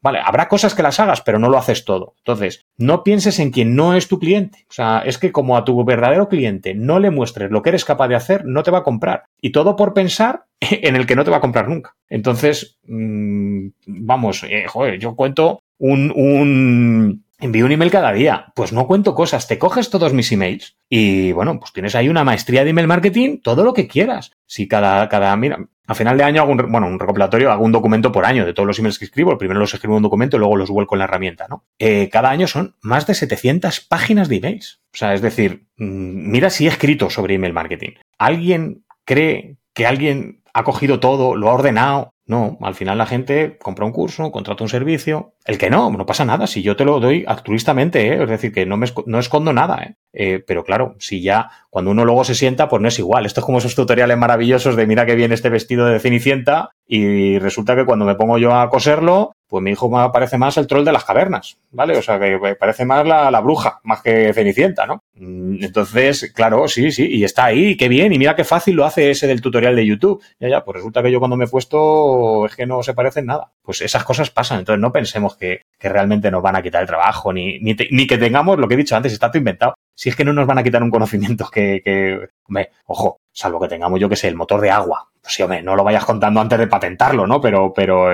vale, 0.02 0.20
habrá 0.24 0.48
cosas 0.48 0.76
que 0.76 0.84
las 0.84 1.00
hagas, 1.00 1.22
pero 1.22 1.40
no 1.40 1.50
lo 1.50 1.58
haces 1.58 1.86
todo. 1.86 2.16
Entonces, 2.18 2.66
no 2.78 3.04
pienses 3.04 3.40
en 3.40 3.52
quien 3.52 3.76
no 3.76 3.96
es 3.96 4.08
tu 4.08 4.20
cliente. 4.20 4.66
O 4.70 4.74
sea, 4.74 5.04
es 5.06 5.18
que 5.18 5.32
como 5.32 5.58
a 5.58 5.64
tu 5.64 5.84
verdadero 5.84 6.28
cliente 6.28 6.74
no 6.74 7.00
le 7.00 7.12
muestres 7.12 7.52
lo 7.52 7.62
que 7.62 7.70
eres 7.70 7.86
capaz 7.86 8.08
de 8.08 8.16
hacer, 8.16 8.46
no 8.46 8.64
te 8.64 8.72
va 8.72 8.80
a 8.80 8.84
comprar. 8.84 9.24
Y 9.40 9.52
todo 9.52 9.76
por 9.76 9.94
pensar 9.94 10.46
en 10.60 10.96
el 10.96 11.06
que 11.06 11.16
no 11.16 11.24
te 11.24 11.32
va 11.32 11.38
a 11.38 11.42
comprar 11.42 11.68
nunca. 11.68 11.96
Entonces, 12.10 12.80
mm, 12.86 13.68
vamos, 13.86 14.44
eh, 14.44 14.66
joder, 14.68 15.00
yo 15.00 15.16
cuento 15.16 15.64
un, 15.78 16.12
un 16.16 17.24
envío 17.42 17.66
un 17.66 17.72
email 17.72 17.92
cada 17.92 18.14
día. 18.14 18.54
Pues 18.56 18.72
no 18.72 18.88
cuento 18.88 19.16
cosas, 19.16 19.48
te 19.48 19.58
coges 19.58 19.90
todos 19.90 20.14
mis 20.14 20.32
emails 20.32 20.78
y 20.88 21.32
bueno, 21.34 21.60
pues 21.60 21.74
tienes 21.74 21.96
ahí 21.96 22.08
una 22.08 22.24
maestría 22.24 22.64
de 22.64 22.70
email 22.70 22.88
marketing, 22.88 23.40
todo 23.42 23.64
lo 23.64 23.74
que 23.74 23.88
quieras. 23.88 24.32
Si 24.46 24.68
cada, 24.68 25.10
cada, 25.10 25.36
mira, 25.36 25.58
a 25.92 25.96
final 25.96 26.18
de 26.18 26.24
año 26.24 26.42
hago 26.42 26.54
un, 26.54 26.62
un 26.62 27.00
recopilatorio, 27.00 27.52
hago 27.52 27.66
un 27.66 27.74
documento 27.74 28.14
por 28.14 28.26
año 28.26 28.46
de 28.46 28.54
todos 28.54 28.66
los 28.66 28.80
emails 28.80 28.98
que 28.98 29.04
escribo. 29.04 29.38
Primero 29.38 29.60
los 29.60 29.74
escribo 29.74 29.96
en 29.96 29.98
un 29.98 30.04
documento 30.04 30.38
y 30.38 30.40
luego 30.40 30.56
los 30.56 30.70
vuelco 30.70 30.96
en 30.96 31.00
la 31.00 31.04
herramienta, 31.04 31.48
¿no? 31.50 31.66
Eh, 31.80 32.10
cada 32.10 32.30
año 32.30 32.48
son 32.48 32.78
más 32.82 33.08
de 33.08 33.14
700 33.14 33.82
páginas 33.82 34.30
de 34.30 34.38
emails. 34.38 34.82
O 34.94 34.98
sea, 34.98 35.14
es 35.14 35.22
decir, 35.22 35.66
mm, 35.76 36.32
mira 36.32 36.50
si 36.50 36.66
he 36.66 36.70
escrito 36.70 37.10
sobre 37.10 37.36
email 37.36 37.52
marketing. 37.52 37.92
¿Alguien 38.18 38.86
cree 39.04 39.58
que 39.74 39.86
alguien 39.86 40.44
ha 40.54 40.64
cogido 40.64 41.02
todo, 41.02 41.36
lo 41.36 41.50
ha 41.50 41.54
ordenado, 41.54 42.11
no, 42.28 42.58
al 42.62 42.76
final 42.76 42.98
la 42.98 43.06
gente 43.06 43.58
compra 43.58 43.86
un 43.86 43.92
curso, 43.92 44.32
contrata 44.32 44.64
un 44.64 44.70
servicio. 44.70 45.34
El 45.44 45.58
que 45.58 45.70
no, 45.70 45.90
no 45.92 46.06
pasa 46.06 46.24
nada. 46.24 46.48
Si 46.48 46.62
yo 46.62 46.76
te 46.76 46.86
lo 46.86 47.00
doy 47.00 47.26
altruistamente, 47.28 48.08
¿eh? 48.08 48.24
es 48.24 48.30
decir, 48.30 48.54
que 48.54 48.66
no, 48.66 48.78
me 48.78 48.88
no 49.06 49.20
escondo 49.20 49.54
nada. 49.54 49.84
¿eh? 49.84 49.96
¿eh? 50.14 50.44
pero 50.46 50.64
claro, 50.64 50.96
si 51.00 51.22
ya 51.22 51.50
cuando 51.70 51.92
uno 51.92 52.06
luego 52.06 52.24
se 52.24 52.36
sienta, 52.36 52.70
pues 52.70 52.82
no 52.82 52.88
es 52.88 53.00
igual. 53.00 53.26
Esto 53.26 53.42
es 53.42 53.46
como 53.46 53.58
esos 53.58 53.76
tutoriales 53.76 54.18
maravillosos 54.18 54.76
de 54.76 54.88
mira 54.88 55.06
que 55.06 55.16
viene 55.16 55.34
este 55.34 55.50
vestido 55.50 55.88
de 55.88 56.00
Cenicienta 56.00 56.70
y 56.88 57.40
resulta 57.40 57.76
que 57.76 57.86
cuando 57.86 58.06
me 58.06 58.16
pongo 58.16 58.38
yo 58.38 58.54
a 58.54 58.70
coserlo, 58.70 59.34
pues 59.52 59.62
mi 59.62 59.72
hijo 59.72 59.92
parece 60.14 60.38
más 60.38 60.56
el 60.56 60.66
troll 60.66 60.86
de 60.86 60.94
las 60.94 61.04
cavernas, 61.04 61.58
¿vale? 61.72 61.98
O 61.98 62.02
sea, 62.02 62.18
que 62.18 62.56
parece 62.58 62.86
más 62.86 63.06
la, 63.06 63.42
bruja, 63.42 63.82
más 63.84 64.02
que 64.02 64.32
Cenicienta, 64.34 64.86
¿no? 64.86 65.04
Mm, 65.16 65.62
entonces, 65.62 66.32
claro, 66.34 66.70
sí, 66.70 66.90
sí, 66.94 67.06
y 67.06 67.26
está 67.26 67.44
ahí, 67.44 67.76
qué 67.76 67.90
bien, 67.90 68.14
y 68.14 68.18
mira 68.18 68.34
qué 68.34 68.46
fácil 68.46 68.78
lo 68.78 68.86
hace 68.86 69.12
ese 69.12 69.28
del 69.28 69.42
tutorial 69.42 69.76
de 69.76 69.86
YouTube. 69.86 70.24
Ya, 70.40 70.48
ya, 70.48 70.64
pues 70.64 70.78
resulta 70.78 71.04
que 71.04 71.12
yo 71.12 71.20
cuando 71.20 71.36
me 71.36 71.44
he 71.44 71.48
puesto 71.50 72.46
es 72.46 72.56
que 72.56 72.66
no 72.66 72.82
se 72.82 72.94
parece 72.94 73.20
en 73.20 73.26
nada. 73.26 73.52
Pues 73.62 73.82
esas 73.82 74.06
cosas 74.06 74.30
pasan, 74.30 74.60
entonces 74.60 74.80
no 74.80 74.94
pensemos 74.94 75.36
que, 75.36 75.64
realmente 75.82 76.32
nos 76.32 76.42
van 76.42 76.56
a 76.56 76.62
quitar 76.62 76.84
el 76.84 76.88
trabajo, 76.88 77.34
ni, 77.34 77.60
ni, 77.60 77.76
ni 77.92 78.08
que 78.08 78.18
tengamos 78.18 78.58
lo 78.58 78.70
que 78.70 78.76
he 78.76 78.78
dicho 78.78 78.96
antes, 78.96 79.12
está 79.12 79.28
todo 79.28 79.40
inventado 79.40 79.74
si 79.96 80.10
es 80.10 80.16
que 80.16 80.26
no 80.26 80.34
nos 80.34 80.48
van 80.48 80.58
a 80.58 80.64
quitar 80.64 80.84
un 80.84 80.90
conocimiento 80.90 81.50
que, 81.52 81.82
que 81.84 82.30
hombre, 82.48 82.72
ojo, 82.86 83.22
salvo 83.32 83.60
que 83.60 83.68
tengamos, 83.68 84.00
yo 84.00 84.10
que 84.10 84.16
sé, 84.16 84.28
el 84.28 84.36
motor 84.36 84.62
de 84.62 84.72
agua. 84.72 85.10
Pues 85.22 85.34
sí, 85.34 85.44
hombre, 85.44 85.62
no 85.62 85.76
lo 85.76 85.84
vayas 85.84 86.06
contando 86.06 86.42
antes 86.42 86.58
de 86.58 86.68
patentarlo, 86.68 87.28
¿no? 87.28 87.40
Pero, 87.40 87.74
pero 87.74 88.12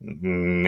mm, 0.00 0.66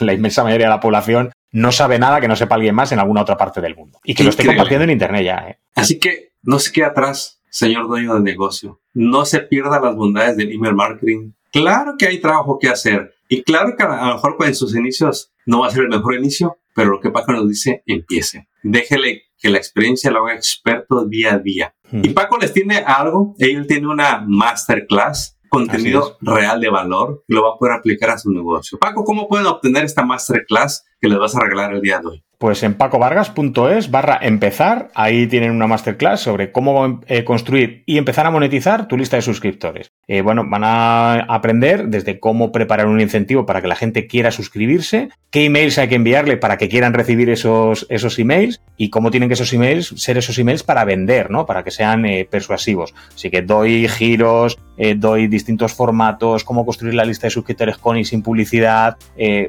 la 0.00 0.12
inmensa 0.12 0.44
mayoría 0.44 0.66
de 0.66 0.74
la 0.74 0.80
población 0.80 1.32
no 1.52 1.72
sabe 1.72 1.98
nada 1.98 2.20
que 2.20 2.28
no 2.28 2.36
sepa 2.36 2.54
alguien 2.56 2.74
más 2.74 2.92
en 2.92 2.98
alguna 2.98 3.22
otra 3.22 3.36
parte 3.36 3.60
del 3.60 3.76
mundo. 3.76 3.98
Y 4.04 4.14
que 4.14 4.24
lo 4.24 4.30
esté 4.30 4.46
compartiendo 4.46 4.84
en 4.84 4.90
Internet 4.90 5.24
ya, 5.24 5.36
¿eh? 5.48 5.58
Así 5.74 5.98
que 5.98 6.32
no 6.42 6.58
se 6.58 6.72
quede 6.72 6.86
atrás, 6.86 7.40
señor 7.50 7.88
dueño 7.88 8.14
del 8.14 8.24
negocio. 8.24 8.80
No 8.92 9.24
se 9.24 9.40
pierda 9.40 9.80
las 9.80 9.94
bondades 9.94 10.36
del 10.36 10.52
email 10.52 10.74
marketing. 10.74 11.32
Claro 11.52 11.94
que 11.98 12.06
hay 12.06 12.20
trabajo 12.20 12.58
que 12.58 12.68
hacer. 12.68 13.14
Y 13.28 13.42
claro 13.42 13.76
que 13.76 13.84
a 13.84 14.08
lo 14.08 14.14
mejor 14.14 14.36
en 14.40 14.54
sus 14.54 14.76
inicios 14.76 15.32
no 15.46 15.60
va 15.60 15.68
a 15.68 15.70
ser 15.70 15.82
el 15.82 15.88
mejor 15.88 16.14
inicio, 16.14 16.58
pero 16.74 16.90
lo 16.90 17.00
que 17.00 17.10
Paco 17.10 17.32
nos 17.32 17.48
dice, 17.48 17.82
empiece. 17.86 18.48
Déjele 18.62 19.22
que 19.44 19.50
la 19.50 19.58
experiencia 19.58 20.10
lo 20.10 20.24
haga 20.24 20.36
experto 20.36 21.04
día 21.04 21.34
a 21.34 21.38
día. 21.38 21.74
Y 21.92 22.08
Paco 22.14 22.38
les 22.38 22.54
tiene 22.54 22.78
algo, 22.78 23.34
él 23.38 23.66
tiene 23.66 23.86
una 23.88 24.24
masterclass, 24.26 25.38
contenido 25.50 26.16
real 26.22 26.62
de 26.62 26.70
valor, 26.70 27.22
lo 27.28 27.42
va 27.42 27.50
a 27.50 27.58
poder 27.58 27.74
aplicar 27.74 28.08
a 28.08 28.16
su 28.16 28.30
negocio. 28.30 28.78
Paco, 28.78 29.04
¿cómo 29.04 29.28
pueden 29.28 29.44
obtener 29.44 29.84
esta 29.84 30.02
masterclass 30.02 30.86
les 31.08 31.18
vas 31.18 31.36
a 31.36 31.40
regalar 31.40 31.72
el 31.72 31.80
día 31.80 32.00
de 32.00 32.06
hoy? 32.06 32.24
Pues 32.38 32.62
en 32.62 32.74
pacovargas.es 32.74 33.90
barra 33.90 34.18
empezar, 34.20 34.90
ahí 34.94 35.26
tienen 35.28 35.52
una 35.52 35.66
masterclass 35.66 36.20
sobre 36.20 36.52
cómo 36.52 37.00
eh, 37.06 37.24
construir 37.24 37.84
y 37.86 37.96
empezar 37.96 38.26
a 38.26 38.30
monetizar 38.30 38.86
tu 38.86 38.98
lista 38.98 39.16
de 39.16 39.22
suscriptores. 39.22 39.92
Eh, 40.08 40.20
bueno, 40.20 40.44
van 40.46 40.62
a 40.62 41.20
aprender 41.20 41.88
desde 41.88 42.20
cómo 42.20 42.52
preparar 42.52 42.86
un 42.86 43.00
incentivo 43.00 43.46
para 43.46 43.62
que 43.62 43.68
la 43.68 43.76
gente 43.76 44.06
quiera 44.06 44.30
suscribirse, 44.30 45.08
qué 45.30 45.46
emails 45.46 45.78
hay 45.78 45.88
que 45.88 45.94
enviarle 45.94 46.36
para 46.36 46.58
que 46.58 46.68
quieran 46.68 46.92
recibir 46.92 47.30
esos, 47.30 47.86
esos 47.88 48.18
emails 48.18 48.60
y 48.76 48.90
cómo 48.90 49.10
tienen 49.10 49.30
que 49.30 49.34
esos 49.34 49.52
emails 49.52 49.94
ser 49.96 50.18
esos 50.18 50.38
emails 50.38 50.64
para 50.64 50.84
vender, 50.84 51.30
¿no? 51.30 51.46
Para 51.46 51.62
que 51.62 51.70
sean 51.70 52.04
eh, 52.04 52.28
persuasivos. 52.28 52.94
Así 53.14 53.30
que 53.30 53.42
doy 53.42 53.88
giros, 53.88 54.58
doy 54.96 55.28
distintos 55.28 55.72
formatos, 55.72 56.44
cómo 56.44 56.66
construir 56.66 56.94
la 56.94 57.04
lista 57.04 57.28
de 57.28 57.30
suscriptores 57.30 57.78
con 57.78 57.96
y 57.96 58.04
sin 58.04 58.22
publicidad. 58.22 58.98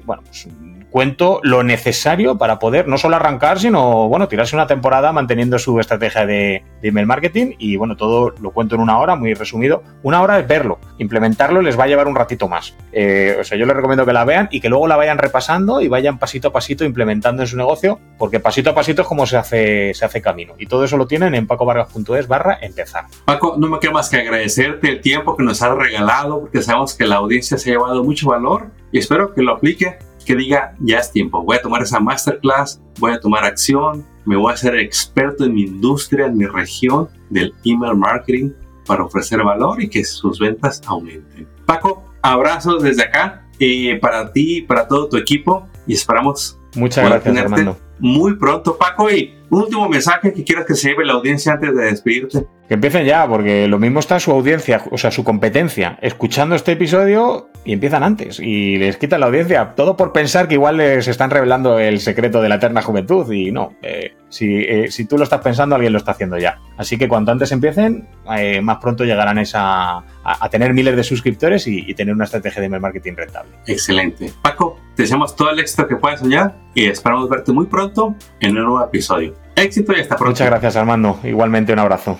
bueno, 0.05 0.21
pues 0.23 0.47
cuento 0.95 1.41
lo 1.43 1.61
necesario 1.61 2.37
para 2.37 2.57
poder 2.57 2.87
no 2.87 2.97
solo 2.97 3.17
arrancar, 3.17 3.59
sino, 3.59 4.07
bueno, 4.07 4.29
tirarse 4.29 4.55
una 4.55 4.65
temporada 4.65 5.11
manteniendo 5.11 5.59
su 5.59 5.77
estrategia 5.81 6.25
de, 6.25 6.63
email 6.83 7.05
marketing 7.05 7.55
y, 7.59 7.75
bueno, 7.75 7.97
todo 7.97 8.33
lo 8.39 8.51
cuento 8.51 8.75
en 8.75 8.81
una 8.81 8.97
hora, 8.97 9.17
muy 9.17 9.33
resumido. 9.33 9.83
Una 10.03 10.21
hora 10.21 10.39
es 10.39 10.47
verlo, 10.47 10.79
implementarlo 10.97 11.61
les 11.61 11.77
va 11.77 11.83
a 11.83 11.87
llevar 11.87 12.07
un 12.07 12.15
ratito 12.15 12.47
más. 12.47 12.77
Eh, 12.93 13.35
o 13.37 13.43
sea, 13.43 13.57
yo 13.57 13.65
les 13.65 13.75
recomiendo 13.75 14.05
que 14.05 14.13
la 14.13 14.23
vean 14.23 14.47
y 14.51 14.61
que 14.61 14.69
luego 14.69 14.87
la 14.87 14.95
vayan 14.95 15.17
repasando 15.17 15.81
y 15.81 15.89
vayan 15.89 16.17
pasito 16.17 16.47
a 16.47 16.53
pasito 16.53 16.85
implementando 16.85 17.41
en 17.41 17.49
su 17.49 17.57
negocio, 17.57 17.99
porque 18.17 18.39
pasito 18.39 18.69
a 18.69 18.73
pasito 18.73 19.01
es 19.01 19.07
como 19.09 19.25
se 19.25 19.35
hace, 19.35 19.93
se 19.93 20.05
hace 20.05 20.21
camino. 20.21 20.53
Y 20.57 20.65
todo 20.65 20.85
eso 20.85 20.95
lo 20.95 21.07
tienen 21.07 21.35
en 21.35 21.45
pacovargas.es 21.45 22.29
barra 22.29 22.57
empezar. 22.61 23.07
Paco, 23.25 23.55
no 23.57 23.67
me 23.67 23.79
queda 23.79 23.91
más 23.91 24.09
que 24.09 24.15
agradecerte 24.15 24.87
el 24.87 25.01
tiempo 25.01 25.35
que 25.35 25.43
nos 25.43 25.61
has 25.61 25.75
regalado, 25.75 26.39
porque 26.39 26.61
sabemos 26.61 26.93
que 26.93 27.05
la 27.05 27.17
audiencia 27.17 27.57
se 27.57 27.71
ha 27.71 27.73
llevado 27.73 28.01
mucho 28.01 28.29
valor 28.29 28.67
y 28.93 28.99
espero 28.99 29.33
que 29.33 29.41
lo 29.41 29.55
aplique 29.55 29.97
que 30.25 30.35
diga, 30.35 30.75
ya 30.79 30.99
es 30.99 31.11
tiempo, 31.11 31.43
voy 31.43 31.57
a 31.57 31.61
tomar 31.61 31.83
esa 31.83 31.99
masterclass, 31.99 32.81
voy 32.99 33.13
a 33.13 33.19
tomar 33.19 33.45
acción, 33.45 34.05
me 34.25 34.35
voy 34.35 34.51
a 34.51 34.55
hacer 34.55 34.75
experto 34.75 35.45
en 35.45 35.53
mi 35.53 35.63
industria, 35.63 36.25
en 36.25 36.37
mi 36.37 36.45
región 36.45 37.07
del 37.29 37.53
email 37.63 37.95
marketing 37.95 38.51
para 38.85 39.03
ofrecer 39.03 39.41
valor 39.43 39.81
y 39.81 39.89
que 39.89 40.03
sus 40.03 40.39
ventas 40.39 40.81
aumenten. 40.85 41.47
Paco, 41.65 42.03
abrazos 42.21 42.83
desde 42.83 43.03
acá 43.03 43.47
y 43.59 43.95
para 43.95 44.31
ti, 44.33 44.61
para 44.61 44.87
todo 44.87 45.07
tu 45.07 45.17
equipo 45.17 45.67
y 45.87 45.93
esperamos 45.93 46.59
Muchas 46.75 47.05
gracias, 47.05 47.37
Armando. 47.37 47.77
Muy 47.99 48.35
pronto, 48.35 48.77
Paco, 48.77 49.09
y 49.09 49.33
último 49.49 49.87
mensaje 49.87 50.33
que 50.33 50.43
quieras 50.43 50.65
que 50.65 50.75
se 50.75 50.89
lleve 50.89 51.05
la 51.05 51.13
audiencia 51.13 51.53
antes 51.53 51.75
de 51.75 51.85
despedirte. 51.85 52.45
Que 52.67 52.73
empiecen 52.73 53.05
ya, 53.05 53.27
porque 53.27 53.67
lo 53.67 53.79
mismo 53.79 54.01
está 54.01 54.19
su 54.19 54.31
audiencia, 54.31 54.83
o 54.91 54.97
sea, 54.97 55.11
su 55.11 55.23
competencia, 55.23 55.97
escuchando 56.01 56.55
este 56.55 56.73
episodio 56.73 57.47
y 57.65 57.73
empiezan 57.73 58.03
antes 58.03 58.39
y 58.39 58.77
les 58.77 58.97
quitan 58.97 59.19
la 59.19 59.25
audiencia, 59.25 59.73
todo 59.75 59.97
por 59.97 60.13
pensar 60.13 60.47
que 60.47 60.53
igual 60.53 60.77
les 60.77 61.07
están 61.07 61.31
revelando 61.31 61.79
el 61.79 61.99
secreto 61.99 62.41
de 62.41 62.47
la 62.47 62.55
eterna 62.55 62.81
juventud 62.81 63.29
y 63.31 63.51
no, 63.51 63.73
eh, 63.81 64.15
si, 64.29 64.57
eh, 64.57 64.91
si, 64.91 65.05
tú 65.05 65.17
lo 65.17 65.23
estás 65.23 65.41
pensando, 65.41 65.75
alguien 65.75 65.91
lo 65.91 65.97
está 65.97 66.11
haciendo 66.11 66.37
ya. 66.37 66.59
Así 66.77 66.97
que 66.97 67.07
cuanto 67.07 67.31
antes 67.31 67.51
empiecen, 67.51 68.07
eh, 68.37 68.61
más 68.61 68.77
pronto 68.77 69.03
llegarán 69.03 69.39
esa, 69.39 69.97
a, 70.23 70.49
tener 70.49 70.73
miles 70.73 70.95
de 70.95 71.03
suscriptores 71.03 71.67
y, 71.67 71.93
tener 71.95 72.13
una 72.13 72.25
estrategia 72.25 72.59
de 72.59 72.67
email 72.67 72.81
marketing 72.81 73.13
rentable. 73.15 73.51
Excelente. 73.65 74.31
Paco, 74.41 74.77
te 74.95 75.03
deseamos 75.03 75.35
todo 75.35 75.49
el 75.49 75.59
éxito 75.59 75.87
que 75.87 75.95
puedas 75.95 76.19
soñar 76.19 76.55
y 76.73 76.85
esperamos 76.85 77.29
verte 77.29 77.51
muy 77.51 77.65
pronto 77.65 78.15
en 78.41 78.57
un 78.57 78.63
nuevo 78.65 78.83
episodio. 78.83 79.33
Éxito 79.55 79.93
y 79.93 80.01
hasta 80.01 80.17
pronto. 80.17 80.31
Muchas 80.31 80.49
gracias 80.49 80.75
Armando. 80.75 81.19
Igualmente 81.23 81.71
un 81.71 81.79
abrazo. 81.79 82.19